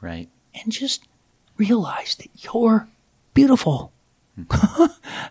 [0.00, 0.28] Right.
[0.54, 1.04] And just
[1.56, 2.88] realize that you're
[3.34, 3.92] beautiful.
[4.38, 4.86] Mm-hmm.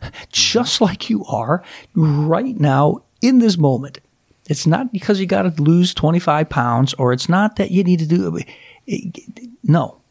[0.32, 4.00] just like you are right now in this moment.
[4.48, 8.00] It's not because you got to lose 25 pounds or it's not that you need
[8.00, 8.40] to do
[8.88, 9.48] it.
[9.64, 10.02] no.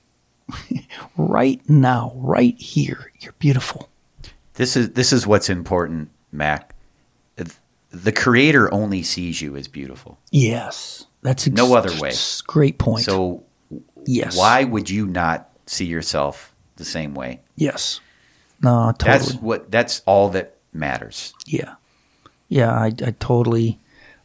[1.17, 3.89] right now, right here, you're beautiful.
[4.55, 6.75] This is this is what's important, Mac.
[7.91, 10.19] The creator only sees you as beautiful.
[10.33, 11.07] Yes.
[11.23, 12.13] That's ex- no other way.
[12.47, 13.05] Great point.
[13.05, 13.45] So
[14.05, 14.37] yes.
[14.37, 17.41] Why would you not see yourself the same way?
[17.55, 18.01] Yes.
[18.61, 19.19] No, totally.
[19.19, 21.35] That's what that's all that matters.
[21.47, 21.75] Yeah.
[22.49, 23.79] Yeah, I, I totally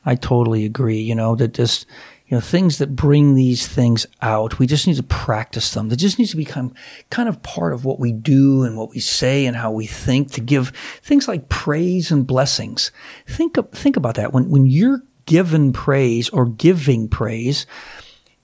[0.03, 1.01] I totally agree.
[1.01, 1.85] You know, that just
[2.29, 4.59] you know, things that bring these things out.
[4.59, 5.89] We just need to practice them.
[5.89, 6.75] That just needs to become
[7.09, 10.31] kind of part of what we do and what we say and how we think
[10.33, 10.69] to give
[11.01, 12.91] things like praise and blessings.
[13.27, 14.31] Think, think about that.
[14.31, 17.65] When, when you're given praise or giving praise,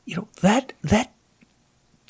[0.03, 1.13] you know, that, that,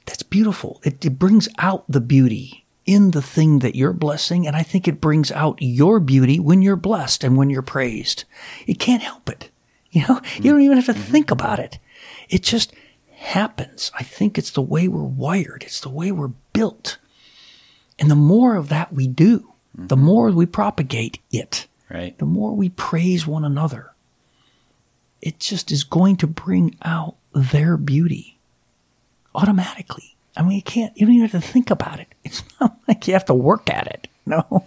[0.05, 0.79] that's beautiful.
[0.85, 4.47] It, it brings out the beauty in the thing that you're blessing.
[4.47, 8.23] And I think it brings out your beauty when you're blessed and when you're praised.
[8.65, 9.49] It can't help it.
[9.95, 11.11] You know, you don't even have to mm-hmm.
[11.11, 11.79] think about it.
[12.27, 12.73] It just
[13.11, 13.91] happens.
[13.97, 15.63] I think it's the way we're wired.
[15.63, 16.97] It's the way we're built.
[17.97, 20.05] And the more of that we do, the mm-hmm.
[20.05, 22.17] more we propagate it, right.
[22.17, 23.93] the more we praise one another,
[25.21, 28.37] it just is going to bring out their beauty
[29.33, 30.17] automatically.
[30.35, 32.09] I mean, you can't, you don't even have to think about it.
[32.25, 34.09] It's not like you have to work at it.
[34.27, 34.65] No,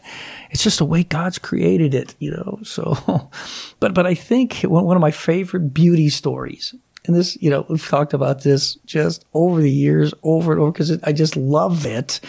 [0.50, 2.60] it's just the way God's created it, you know.
[2.62, 3.28] So,
[3.80, 7.84] but but I think one of my favorite beauty stories, and this, you know, we've
[7.84, 12.20] talked about this just over the years, over and over, because I just love it.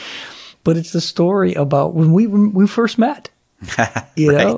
[0.63, 3.29] But it's the story about when we when we first met.
[4.15, 4.47] you right.
[4.47, 4.57] know,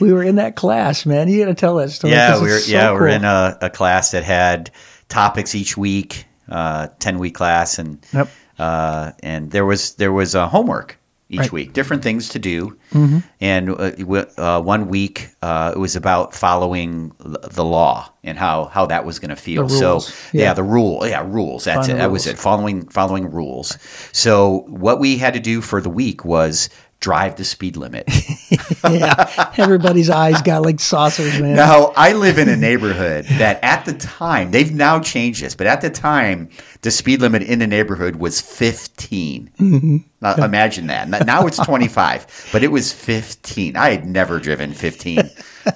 [0.00, 1.28] we were in that class, man.
[1.28, 2.14] You got to tell that story.
[2.14, 2.58] Yeah, we were.
[2.60, 3.00] So yeah, cool.
[3.00, 4.70] we're in a, a, class that had
[5.08, 8.30] topics each week, uh, ten week class, and yep.
[8.58, 11.52] uh, and there was there was a homework each right.
[11.52, 12.76] week, different things to do.
[12.92, 13.18] Mm-hmm.
[13.40, 18.86] And uh, uh, one week uh, it was about following the law and how, how
[18.86, 19.68] that was going to feel.
[19.68, 20.00] So
[20.32, 20.42] yeah.
[20.42, 20.54] yeah.
[20.54, 21.64] the rule, yeah, rules.
[21.64, 21.94] That's it.
[21.94, 22.38] That was it.
[22.38, 23.76] Following following rules.
[24.12, 26.68] So what we had to do for the week was
[27.00, 28.08] drive the speed limit.
[28.84, 31.56] yeah, everybody's eyes got like saucers, man.
[31.56, 35.66] Now, I live in a neighborhood that at the time, they've now changed this, but
[35.66, 36.48] at the time,
[36.82, 39.50] the speed limit in the neighborhood was 15.
[39.58, 39.96] Mm-hmm.
[40.20, 41.08] Now, imagine that.
[41.26, 43.76] Now it's 25, but it was 15.
[43.76, 45.22] I had never driven 15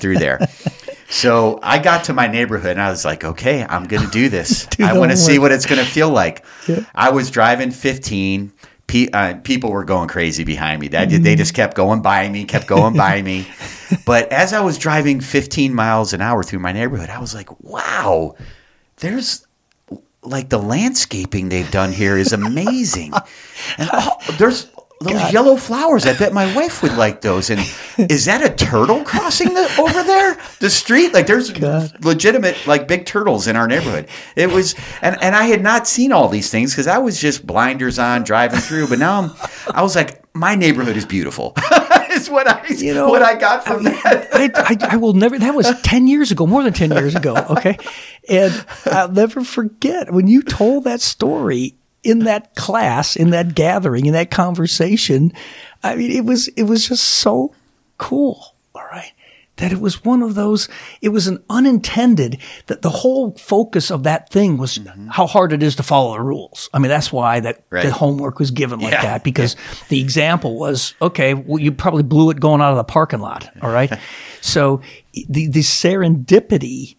[0.01, 0.41] through there.
[1.11, 4.29] So I got to my neighborhood and I was like, okay, I'm going to do
[4.29, 4.67] this.
[4.71, 6.45] do I want to see what it's going to feel like.
[6.69, 6.85] Yeah.
[6.95, 8.53] I was driving 15
[8.91, 10.89] pe- uh, people were going crazy behind me.
[10.89, 11.23] That mm-hmm.
[11.23, 13.47] they just kept going by me, kept going by me.
[14.07, 17.49] But as I was driving 15 miles an hour through my neighborhood, I was like,
[17.61, 18.37] "Wow,
[18.99, 19.49] there's
[20.23, 23.13] like the landscaping they've done here is amazing."
[23.79, 25.33] and oh, there's those God.
[25.33, 26.05] yellow flowers.
[26.05, 27.49] I bet my wife would like those.
[27.49, 27.61] And
[28.11, 30.39] is that a turtle crossing the, over there?
[30.59, 31.15] The street?
[31.15, 32.05] Like there's God.
[32.05, 34.09] legitimate like big turtles in our neighborhood.
[34.37, 37.47] It was, and, and I had not seen all these things because I was just
[37.47, 38.89] blinders on driving through.
[38.89, 39.31] But now I'm,
[39.75, 41.55] I was like, my neighborhood is beautiful.
[42.11, 44.29] is what I, you know, what I got from I, that.
[44.33, 45.39] I, I, I will never.
[45.39, 47.37] That was ten years ago, more than ten years ago.
[47.51, 47.79] Okay,
[48.29, 54.07] and I'll never forget when you told that story in that class, in that gathering,
[54.07, 55.33] in that conversation.
[55.83, 57.55] I mean, it was, it was just so
[57.99, 58.55] cool.
[58.75, 59.13] All right.
[59.57, 60.71] That it was one of those,
[61.03, 65.09] it was an unintended, that the whole focus of that thing was mm-hmm.
[65.09, 66.71] how hard it is to follow the rules.
[66.73, 67.85] I mean, that's why that right.
[67.85, 69.03] the homework was given like yeah.
[69.03, 69.75] that because yeah.
[69.91, 73.51] the example was, okay, well, you probably blew it going out of the parking lot.
[73.61, 73.93] All right.
[74.41, 74.81] so
[75.13, 76.97] the, the serendipity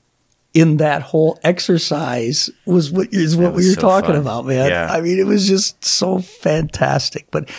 [0.53, 4.15] in that whole exercise was what is what we were so talking fun.
[4.17, 4.69] about, man.
[4.69, 4.87] Yeah.
[4.91, 7.27] I mean, it was just so fantastic.
[7.31, 7.49] But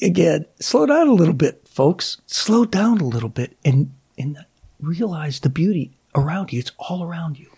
[0.00, 2.18] again, slow down a little bit, folks.
[2.26, 4.38] Slow down a little bit and and
[4.80, 6.58] realize the beauty around you.
[6.58, 7.48] It's all around you.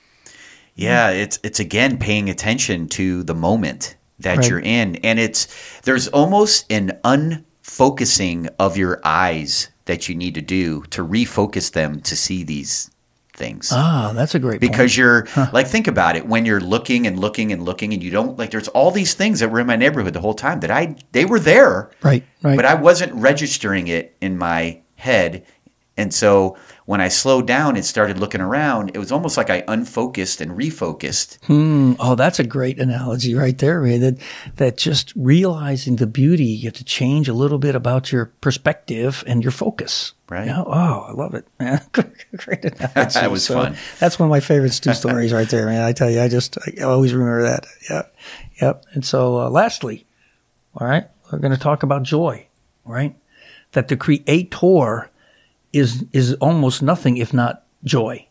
[0.74, 4.48] Yeah, it's it's again paying attention to the moment that Right.
[4.48, 5.46] you're in, and it's
[5.82, 12.00] there's almost an unfocusing of your eyes that you need to do to refocus them
[12.00, 12.90] to see these
[13.35, 13.70] things.
[13.73, 14.73] Ah, that's a great point.
[14.73, 18.11] because you're like think about it when you're looking and looking and looking and you
[18.11, 20.70] don't like there's all these things that were in my neighborhood the whole time that
[20.70, 22.57] I they were there Right, right.
[22.57, 25.44] but I wasn't registering it in my head
[25.96, 29.64] and so when I slowed down and started looking around it was almost like I
[29.68, 31.94] unfocused and refocused Hmm.
[31.98, 33.98] Oh, that's a great analogy right there, Ray.
[33.98, 34.18] That
[34.57, 39.22] that just realizing the beauty, you have to change a little bit about your perspective
[39.26, 40.12] and your focus.
[40.28, 40.46] Right.
[40.46, 40.64] You know?
[40.66, 41.80] Oh, I love it, man.
[41.92, 43.20] great analogy.
[43.20, 43.76] That was fun.
[43.98, 44.80] That's one of my favorites.
[44.80, 45.83] Two stories right there, man.
[45.83, 47.66] I tell you, I just I always remember that.
[47.90, 48.02] Yeah,
[48.61, 48.85] yep.
[48.92, 50.07] And so, uh, lastly,
[50.74, 52.46] all right, we're going to talk about joy.
[52.87, 53.16] Right,
[53.72, 55.11] that the creator
[55.74, 58.26] is is almost nothing if not joy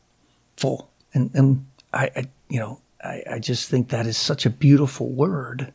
[0.57, 0.89] full.
[1.13, 5.09] And and I, I you know, I, I just think that is such a beautiful
[5.11, 5.73] word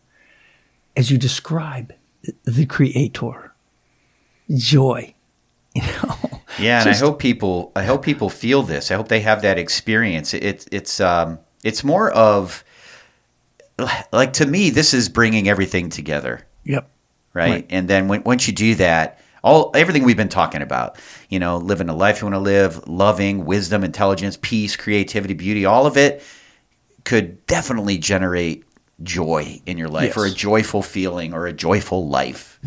[0.96, 1.92] as you describe
[2.44, 3.52] the creator.
[4.54, 5.14] Joy.
[5.74, 6.40] You know.
[6.59, 9.42] yeah and Just- I hope people I hope people feel this I hope they have
[9.42, 12.64] that experience it, it's um it's more of
[14.12, 16.90] like to me this is bringing everything together Yep.
[17.35, 17.50] right?
[17.50, 17.66] Right.
[17.70, 20.98] And then when, once you do that, all everything we've been talking about,
[21.29, 25.64] you know, living a life you want to live, loving, wisdom, intelligence, peace, creativity, beauty,
[25.64, 26.22] all of it
[27.05, 28.64] could definitely generate
[29.03, 30.16] joy in your life Yes.
[30.16, 32.59] or a joyful feeling or a joyful life,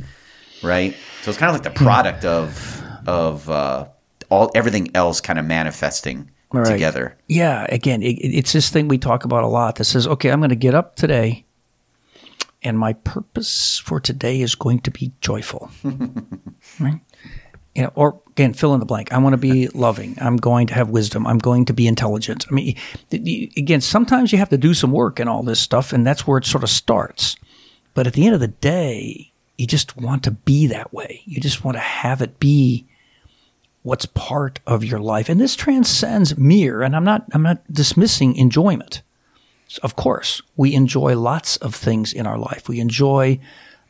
[0.63, 0.95] right?
[1.23, 3.87] So it's kind of like the product of of uh,
[4.29, 6.65] all everything else kind of manifesting Right.
[6.69, 7.17] together.
[7.27, 7.65] Yeah.
[7.69, 10.49] Again, it, it's this thing we talk about a lot that says, okay, I'm going
[10.49, 11.45] to get up today,
[12.61, 15.71] and my purpose for today is going to be joyful.
[16.83, 16.99] right?
[17.75, 19.13] You know, or again, fill in the blank.
[19.13, 20.17] I want to be loving.
[20.19, 21.25] I'm going to have wisdom.
[21.25, 22.45] I'm going to be intelligent.
[22.49, 22.77] I mean,
[23.11, 26.37] again, sometimes you have to do some work and all this stuff, and that's where
[26.37, 27.37] it sort of starts.
[27.93, 31.21] But at the end of the day, you just want to be that way.
[31.25, 32.87] You just want to have it be
[33.83, 35.29] what's part of your life.
[35.29, 39.01] And this transcends mere, and I'm not I'm not dismissing enjoyment.
[39.83, 42.67] Of course, we enjoy lots of things in our life.
[42.67, 43.39] We enjoy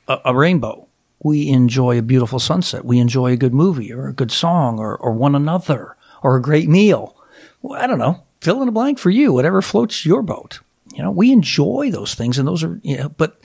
[0.07, 0.87] a, a rainbow.
[1.23, 2.83] We enjoy a beautiful sunset.
[2.83, 6.41] We enjoy a good movie or a good song or, or one another or a
[6.41, 7.15] great meal.
[7.61, 8.23] Well, I don't know.
[8.41, 10.61] Fill in a blank for you, whatever floats your boat.
[10.93, 13.39] You know, we enjoy those things and those are, you know, but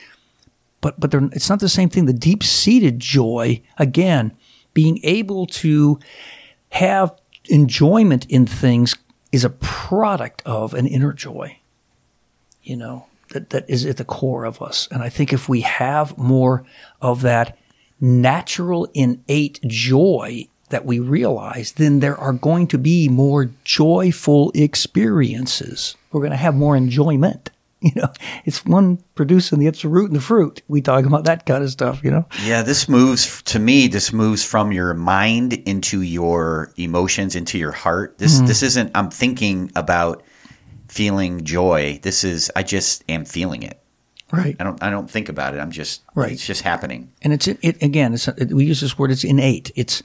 [0.80, 2.06] but but they're, it's not the same thing.
[2.06, 4.32] The deep seated joy, again,
[4.72, 5.98] being able to
[6.70, 8.94] have enjoyment in things
[9.32, 11.58] is a product of an inner joy.
[12.62, 15.60] You know that that is at the core of us, and I think if we
[15.60, 16.64] have more
[17.00, 17.58] of that
[18.00, 25.96] natural innate joy that we realize, then there are going to be more joyful experiences.
[26.12, 27.50] We're going to have more enjoyment.
[27.82, 28.08] You know,
[28.46, 30.62] it's one producing the it's the root and the fruit.
[30.66, 32.02] We talk about that kind of stuff.
[32.02, 33.86] You know, Yeah, this moves to me.
[33.86, 38.16] This moves from your mind into your emotions, into your heart.
[38.18, 38.46] This Mm-hmm.
[38.46, 38.90] this isn't.
[38.94, 40.24] I'm thinking about
[40.88, 42.00] feeling joy.
[42.02, 42.50] This is.
[42.56, 43.78] I just am feeling it.
[44.32, 44.56] Right?
[44.58, 44.82] I don't.
[44.82, 45.58] I don't think about it.
[45.58, 46.02] I'm just.
[46.14, 46.32] Right.
[46.32, 47.12] It's just happening.
[47.22, 48.14] and it's it again.
[48.14, 49.10] It's it, we use this word.
[49.10, 49.70] It's innate.
[49.76, 50.02] It's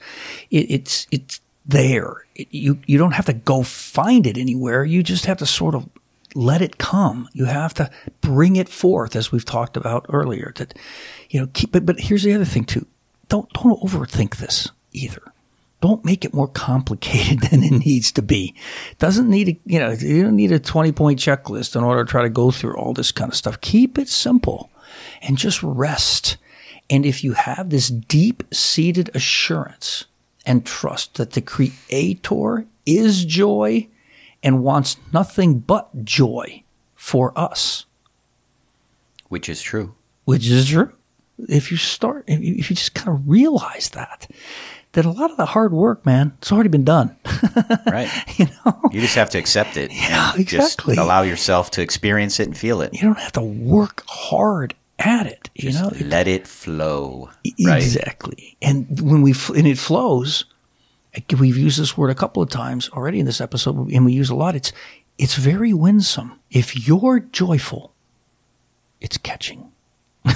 [0.50, 2.24] it, it's it's there.
[2.34, 4.84] It, you you don't have to go find it anywhere.
[4.84, 5.88] You just have to sort of
[6.34, 7.28] let it come.
[7.32, 10.52] You have to bring it forth, as we've talked about earlier.
[10.56, 10.74] That
[11.30, 11.48] you know.
[11.52, 12.86] Keep, but but here's the other thing too.
[13.28, 15.31] Don't don't overthink this either.
[15.82, 18.54] Don't make it more complicated than it needs to be.
[18.98, 22.10] Doesn't need a you know you don't need a twenty point checklist in order to
[22.10, 23.60] try to go through all this kind of stuff.
[23.60, 24.70] Keep it simple,
[25.20, 26.38] and just rest.
[26.88, 30.04] And if you have this deep seated assurance
[30.44, 33.88] and trust that the Creator is joy
[34.42, 36.62] and wants nothing but joy
[36.94, 37.86] for us,
[39.28, 39.94] Which is true.
[40.24, 40.92] which is true.
[41.48, 42.40] If you start, if
[42.70, 44.28] you just kind of realize that,
[44.92, 47.16] that a lot of the hard work, man, it's already been done.
[47.86, 48.08] Right.
[48.38, 49.92] you know, You just have to accept it.
[49.92, 50.94] Yeah, exactly.
[50.94, 52.94] Just allow yourself to experience it and feel it.
[52.94, 55.50] you don't have to work hard at it.
[55.54, 57.28] You know, Let it flow.
[57.44, 57.82] E- Right.
[57.82, 58.56] Exactly.
[58.62, 60.44] And when we and it flows,
[61.38, 64.30] we've used this word a couple of times already in this episode, and we use
[64.30, 64.54] a lot.
[64.54, 64.72] It's
[65.18, 66.38] it's very winsome.
[66.50, 67.92] If you're joyful,
[69.00, 69.72] it's catching.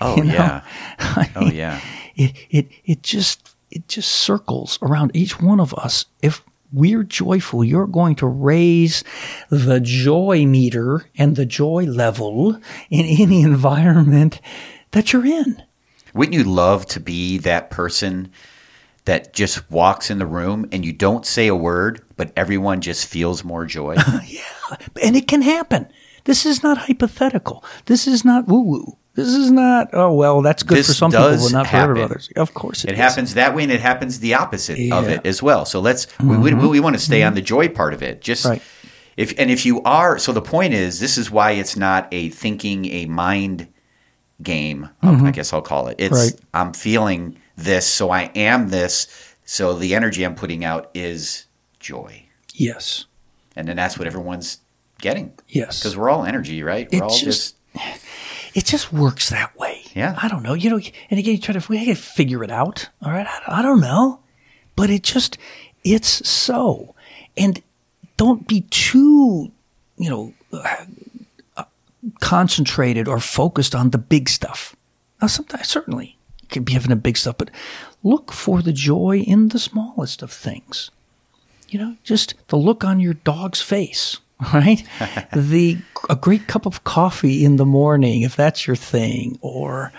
[0.00, 0.32] Oh you know?
[0.34, 0.62] yeah.
[1.00, 1.80] I Oh mean, yeah.
[2.14, 6.06] It it it just it just circles around each one of us.
[6.22, 6.42] If
[6.72, 9.02] we're joyful, you're going to raise
[9.48, 12.60] the joy meter and the joy level
[12.90, 14.40] in any environment
[14.92, 15.62] that you're in.
[16.14, 18.32] Wouldn't you love to be that person
[19.04, 23.06] that just walks in the room and you don't say a word, but everyone just
[23.06, 23.96] feels more joy?
[24.26, 25.88] Yeah, and it can happen.
[26.24, 27.64] This is not hypothetical.
[27.86, 28.98] This is not woo woo.
[29.14, 31.96] This is not, oh, well, that's good This for some people, but not happen.
[31.96, 32.30] for others.
[32.36, 34.94] Of course it, It happens that way, and it happens the opposite of Yeah.
[35.00, 35.10] Mm-hmm.
[35.10, 35.64] it as well.
[35.64, 38.20] So let's we, we, we want to stay on the joy part of it.
[38.20, 38.62] Just Right.
[39.16, 42.28] if and if you are so the point is this is why it's not a
[42.30, 43.66] thinking a mind
[44.42, 44.88] game.
[45.02, 45.96] um, I guess I'll call it.
[45.98, 46.34] It's Mm-hmm.
[46.36, 46.40] Right.
[46.54, 49.08] I'm feeling this, so I am this.
[49.44, 51.46] So the energy I'm putting out is
[51.80, 52.22] joy,
[52.54, 53.06] Yes.
[53.56, 54.58] and then that's what everyone's
[55.00, 55.80] getting Yes.
[55.80, 56.88] because we're all energy, right?
[56.92, 57.56] We're It all just- just
[58.54, 59.82] it just works that way.
[59.94, 60.18] Yeah.
[60.20, 60.54] I don't know.
[60.54, 60.80] You know,
[61.10, 62.88] and again, you try to we figure it out.
[63.02, 63.26] All right.
[63.26, 64.20] I, I don't know,
[64.76, 65.38] but it just
[65.84, 66.94] it's so,
[67.36, 67.62] and
[68.16, 69.50] don't be too,
[69.96, 71.64] you know, uh,
[72.20, 74.76] concentrated or focused on the big stuff.
[75.20, 77.50] Now, sometimes certainly you can be having a big stuff, but
[78.02, 80.90] look for the joy in the smallest of things.
[81.68, 84.18] You know, just the look on your dog's face,
[84.54, 84.82] right?
[85.34, 85.78] the
[86.08, 89.92] a great cup of coffee in the morning, if that's your thing, or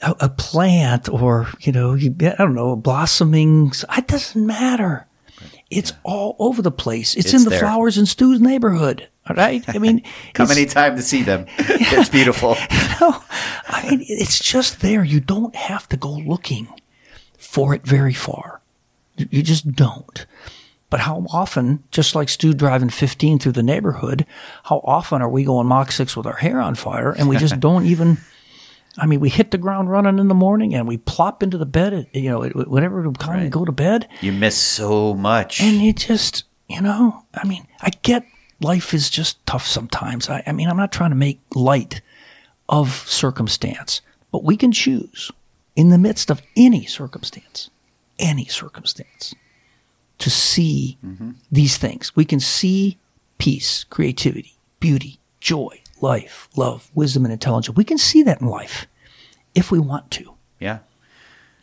[0.00, 3.72] a, a plant, or you know, you, I don't know, blossoming.
[3.96, 5.06] It doesn't matter.
[5.70, 7.14] It's all over the place.
[7.14, 7.60] It's, It's in the there.
[7.60, 9.08] flowers in Stu's neighborhood.
[9.28, 9.62] All right.
[9.68, 10.02] I mean,
[10.34, 11.46] come anytime to see them.
[11.58, 12.56] it's beautiful.
[13.00, 13.22] no,
[13.68, 15.04] I mean, it's just there.
[15.04, 16.66] You don't have to go looking
[17.38, 18.60] for it very far.
[19.16, 20.26] You- You just don't.
[20.90, 24.26] But how often, just like Stu driving 15 through the neighborhood,
[24.64, 27.60] how often are we going Mach 6 with our hair on fire and we just
[27.66, 28.18] don't even,
[28.98, 31.66] I mean, we hit the ground running in the morning and we plop into the
[31.66, 33.48] bed, at, you know, whenever we Right.
[33.50, 34.08] go to bed.
[34.20, 35.60] You miss so much.
[35.62, 38.24] And you just, you know, I mean, I get
[38.60, 40.28] life is just tough sometimes.
[40.28, 42.00] I, I mean, I'm not trying to make light
[42.68, 44.00] of circumstance,
[44.32, 45.30] but we can choose
[45.76, 47.70] in the midst of any circumstance,
[48.18, 49.34] any circumstance,
[50.20, 50.96] to see
[51.50, 52.14] these things.
[52.14, 52.98] We can see
[53.38, 57.76] peace, creativity, beauty, joy, life, love, wisdom, and intelligence.
[57.76, 58.86] We can see that in life
[59.54, 60.78] if we want to, yeah.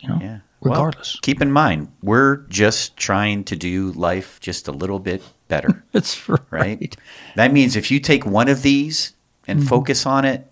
[0.00, 0.38] you know, Yeah.
[0.60, 1.18] Well, regardless.
[1.22, 6.28] keep in mind, we're just trying to do life just a little bit better, That's
[6.28, 6.40] right.
[6.50, 6.96] right?
[7.36, 9.14] That means if you take one of these
[9.46, 9.68] and Mm-hmm.
[9.68, 10.50] focus on it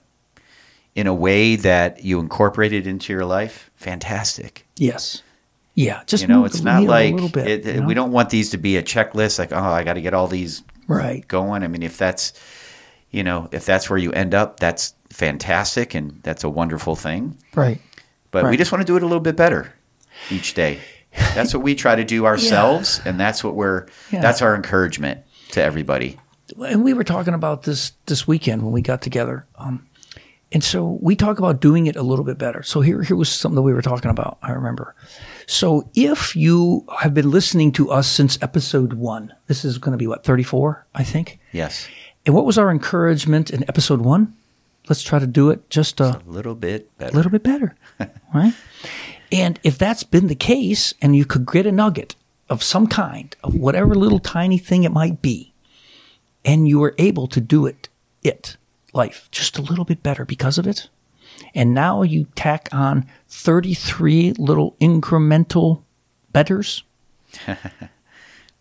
[0.95, 4.65] in a way that you incorporate it into your life, fantastic.
[4.77, 5.23] Yes.
[5.77, 6.03] Yeah.
[6.07, 7.47] Just You know, it's not like bit.
[7.47, 7.87] it, you know?
[7.87, 10.27] we don't want these to be a checklist like, oh, I got to get all
[10.27, 11.27] these Right.
[11.29, 11.63] going.
[11.63, 12.33] I mean, if that's,
[13.11, 17.37] you know, if that's where you end up, that's fantastic and that's a wonderful thing.
[17.55, 17.81] Right.
[18.31, 19.73] But we just want to do it a little bit better
[20.31, 20.81] each day.
[21.35, 23.87] That's what we try to do ourselves, and that's what we're.
[24.11, 24.21] Yeah.
[24.21, 25.21] That's our encouragement
[25.53, 26.19] to everybody.
[26.63, 29.47] and we were talking about this this weekend when we got together.
[29.57, 29.87] Um,
[30.53, 32.63] and so we talk about doing it a little bit better.
[32.63, 34.39] So here, here was something that we were talking about.
[34.43, 34.95] I remember.
[35.47, 39.99] So if you have been listening to us since episode one, this is going to
[39.99, 41.39] be what thirty four, I think.
[41.53, 41.89] Yes,
[42.25, 44.35] And what was our encouragement in episode one?
[44.89, 47.13] Let's try to do it just a a little bit better.
[47.13, 47.75] a little bit better,
[48.35, 48.55] right?
[49.33, 52.15] And if that's been the case, and you could get a nugget
[52.49, 55.53] of some kind, of whatever little tiny thing it might be,
[56.45, 57.89] and you were able to do it,
[58.23, 58.57] it,
[58.97, 60.89] life, just a little bit better because of it,
[61.55, 65.83] and now you tack on 33 little incremental
[66.33, 66.83] betters,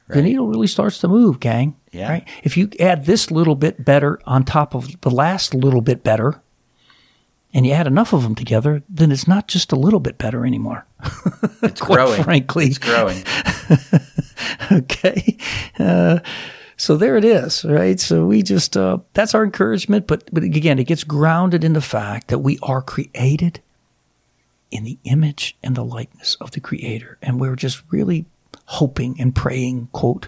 [0.08, 1.76] the needle really starts to move, gang.
[1.92, 2.10] Yeah.
[2.10, 2.28] Right?
[2.44, 6.42] If you add this little bit better on top of the last little bit better,
[7.54, 10.46] and you add enough of them together, then it's not just a little bit better
[10.46, 10.86] anymore.
[11.64, 12.22] It's growing.
[12.22, 12.66] frankly.
[12.66, 13.24] it's growing.
[14.72, 15.38] okay.
[15.80, 16.20] Uh,
[16.78, 18.00] so there it is, right?
[18.00, 20.08] So we just, uh, that's our encouragement.
[20.08, 23.62] But, but again, it gets grounded in the fact that we are created
[24.72, 27.18] in the image and the likeness of the creator.
[27.22, 28.26] And we're just really
[28.66, 30.28] hoping and praying, quote,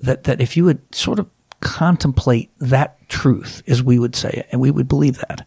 [0.00, 1.28] that, that if you would sort of
[1.60, 5.46] contemplate that truth, as we would say it, and we would believe that.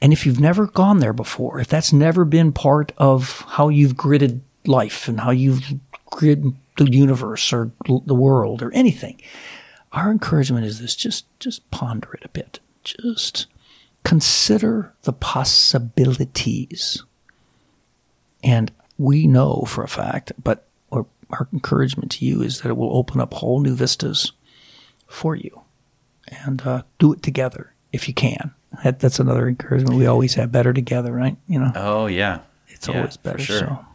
[0.00, 3.94] And if you've never gone there before, if that's never been part of how you've
[3.94, 5.74] gridded life and how you've
[6.10, 9.20] grid the universe or the world or anything,
[9.92, 12.60] our encouragement is this: just just ponder it a bit.
[12.82, 13.46] Just
[14.04, 17.02] consider the possibilities.
[18.42, 22.76] And we know for a fact, but our, our encouragement to you is that it
[22.76, 24.32] will open up whole new vistas
[25.06, 25.62] for you.
[26.44, 28.52] And uh, do it together if you can.
[28.84, 29.96] That, that's another encouragement.
[29.96, 31.36] We always have better together, right?
[31.48, 33.38] You know, Oh yeah, it's Yeah, always better.
[33.38, 33.58] sure.
[33.58, 33.86] So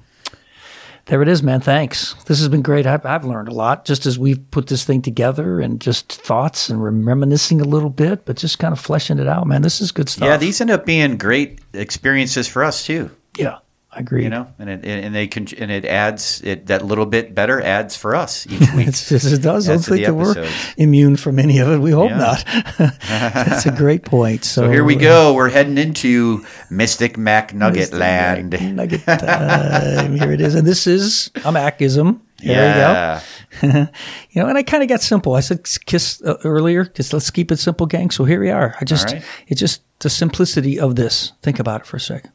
[1.06, 1.60] there it is, man.
[1.60, 2.14] Thanks.
[2.26, 2.86] This has been great.
[2.86, 6.70] I've, I've learned a lot just as we've put this thing together and just thoughts
[6.70, 9.62] and reminiscing a little bit, but just kind of fleshing it out, man.
[9.62, 10.26] This is good stuff.
[10.26, 13.12] Yeah, these end up being great experiences for us too.
[13.38, 13.58] Yeah.
[13.96, 14.24] I agree.
[14.24, 17.62] You know, and it and they can and it adds it that little bit better
[17.62, 18.88] adds for us each week.
[18.88, 19.68] it's just, it does.
[19.68, 21.78] Don't Adds to the think that we're immune from any of it.
[21.78, 22.18] We hope Yeah.
[22.18, 22.46] not.
[23.08, 24.44] That's a great point.
[24.46, 25.34] So, So here we go.
[25.34, 28.00] We're heading into Mystic Mac Nugget Mr.
[28.00, 28.76] Land.
[28.76, 30.16] Nugget time.
[30.18, 32.20] Here it is, and this is a Macism.
[32.44, 33.22] There yeah.
[33.62, 33.88] you go.
[34.32, 35.34] You know, and I kind of got simple.
[35.36, 36.84] I said kiss uh, earlier.
[36.84, 38.12] Just let's keep it simple, gang.
[38.12, 38.76] So here we are.
[38.82, 39.24] I just, right.
[39.48, 41.32] it's just the simplicity of this.
[41.42, 42.33] Think about it for a second.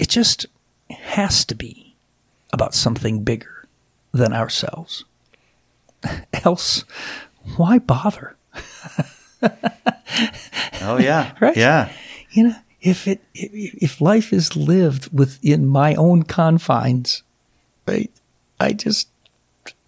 [0.00, 0.46] It just
[0.88, 1.94] has to be
[2.52, 3.68] about something bigger
[4.12, 5.04] than ourselves.
[6.44, 6.84] Else,
[7.56, 8.36] why bother?
[10.82, 11.32] Oh yeah.
[11.40, 11.56] Right?
[11.56, 11.92] Yeah.
[12.30, 17.22] you know, if it if if life is lived within my own confines,
[17.86, 18.10] right?
[18.58, 19.08] I just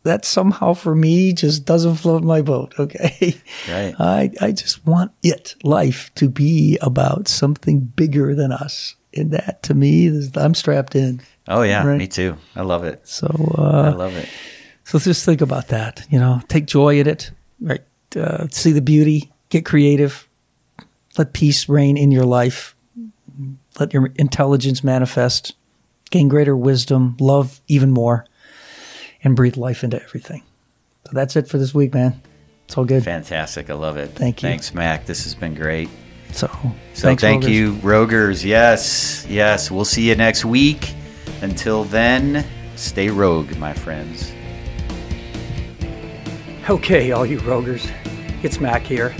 [0.04, 2.74] that somehow for me just doesn't float my boat.
[2.78, 3.94] Okay, Right.
[3.98, 9.62] I I just want it life to be about something bigger than us, and that
[9.64, 11.20] to me I'm strapped in.
[11.48, 11.86] Oh yeah.
[11.86, 11.98] Right.
[11.98, 12.36] Me too.
[12.54, 13.06] I love it.
[13.06, 13.26] So
[13.58, 14.28] I uh, love it.
[14.84, 16.06] so let's just think about that.
[16.10, 17.30] You know, take joy in it.
[17.60, 17.82] Right.
[18.16, 19.32] Uh, see the beauty.
[19.48, 20.28] Get creative.
[21.18, 22.74] Let peace reign in your life.
[23.78, 25.54] Let your intelligence manifest.
[26.10, 27.16] Gain greater wisdom.
[27.20, 28.26] Love even more.
[29.24, 30.42] And breathe life into everything.
[31.06, 32.20] So that's it for this week, man.
[32.64, 33.04] It's all good.
[33.04, 33.70] Fantastic.
[33.70, 34.10] I love it.
[34.10, 34.48] Thank you.
[34.48, 35.06] Thanks, Mac.
[35.06, 35.88] This has been great.
[36.32, 36.48] So,
[36.94, 37.54] So thanks, thank Roguers.
[37.56, 38.44] you, Roguers.
[38.44, 39.70] Yes, yes.
[39.70, 40.94] We'll see you next week.
[41.42, 42.44] Until then,
[42.76, 44.32] stay rogue, my friends.
[46.68, 47.88] Okay, all you roguers,
[48.42, 49.14] it's Mac here,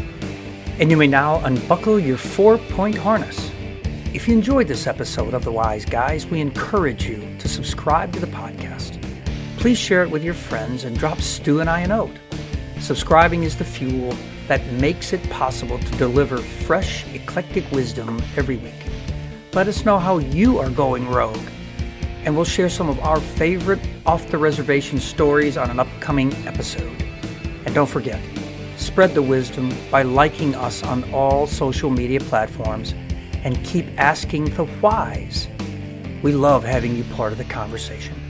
[0.79, 3.51] and you may now unbuckle your four point harness.
[4.15, 8.21] If you enjoyed this episode of The Wise Guys, we encourage you to subscribe to
[8.21, 9.01] the podcast.
[9.57, 12.17] Please share it with your friends and drop Stu and I a note.
[12.79, 14.15] Subscribing is the fuel
[14.49, 18.75] that makes it possible to deliver fresh, eclectic wisdom every week.
[19.53, 21.49] Let us know how you are going rogue
[22.25, 27.03] and we'll share some of our favorite off the reservation stories on an upcoming episode.
[27.65, 28.21] And don't forget,
[28.77, 32.95] spread the wisdom by liking us on all social media platforms
[33.45, 35.49] and keep asking the whys.
[36.23, 38.22] We love having you part of the conversation.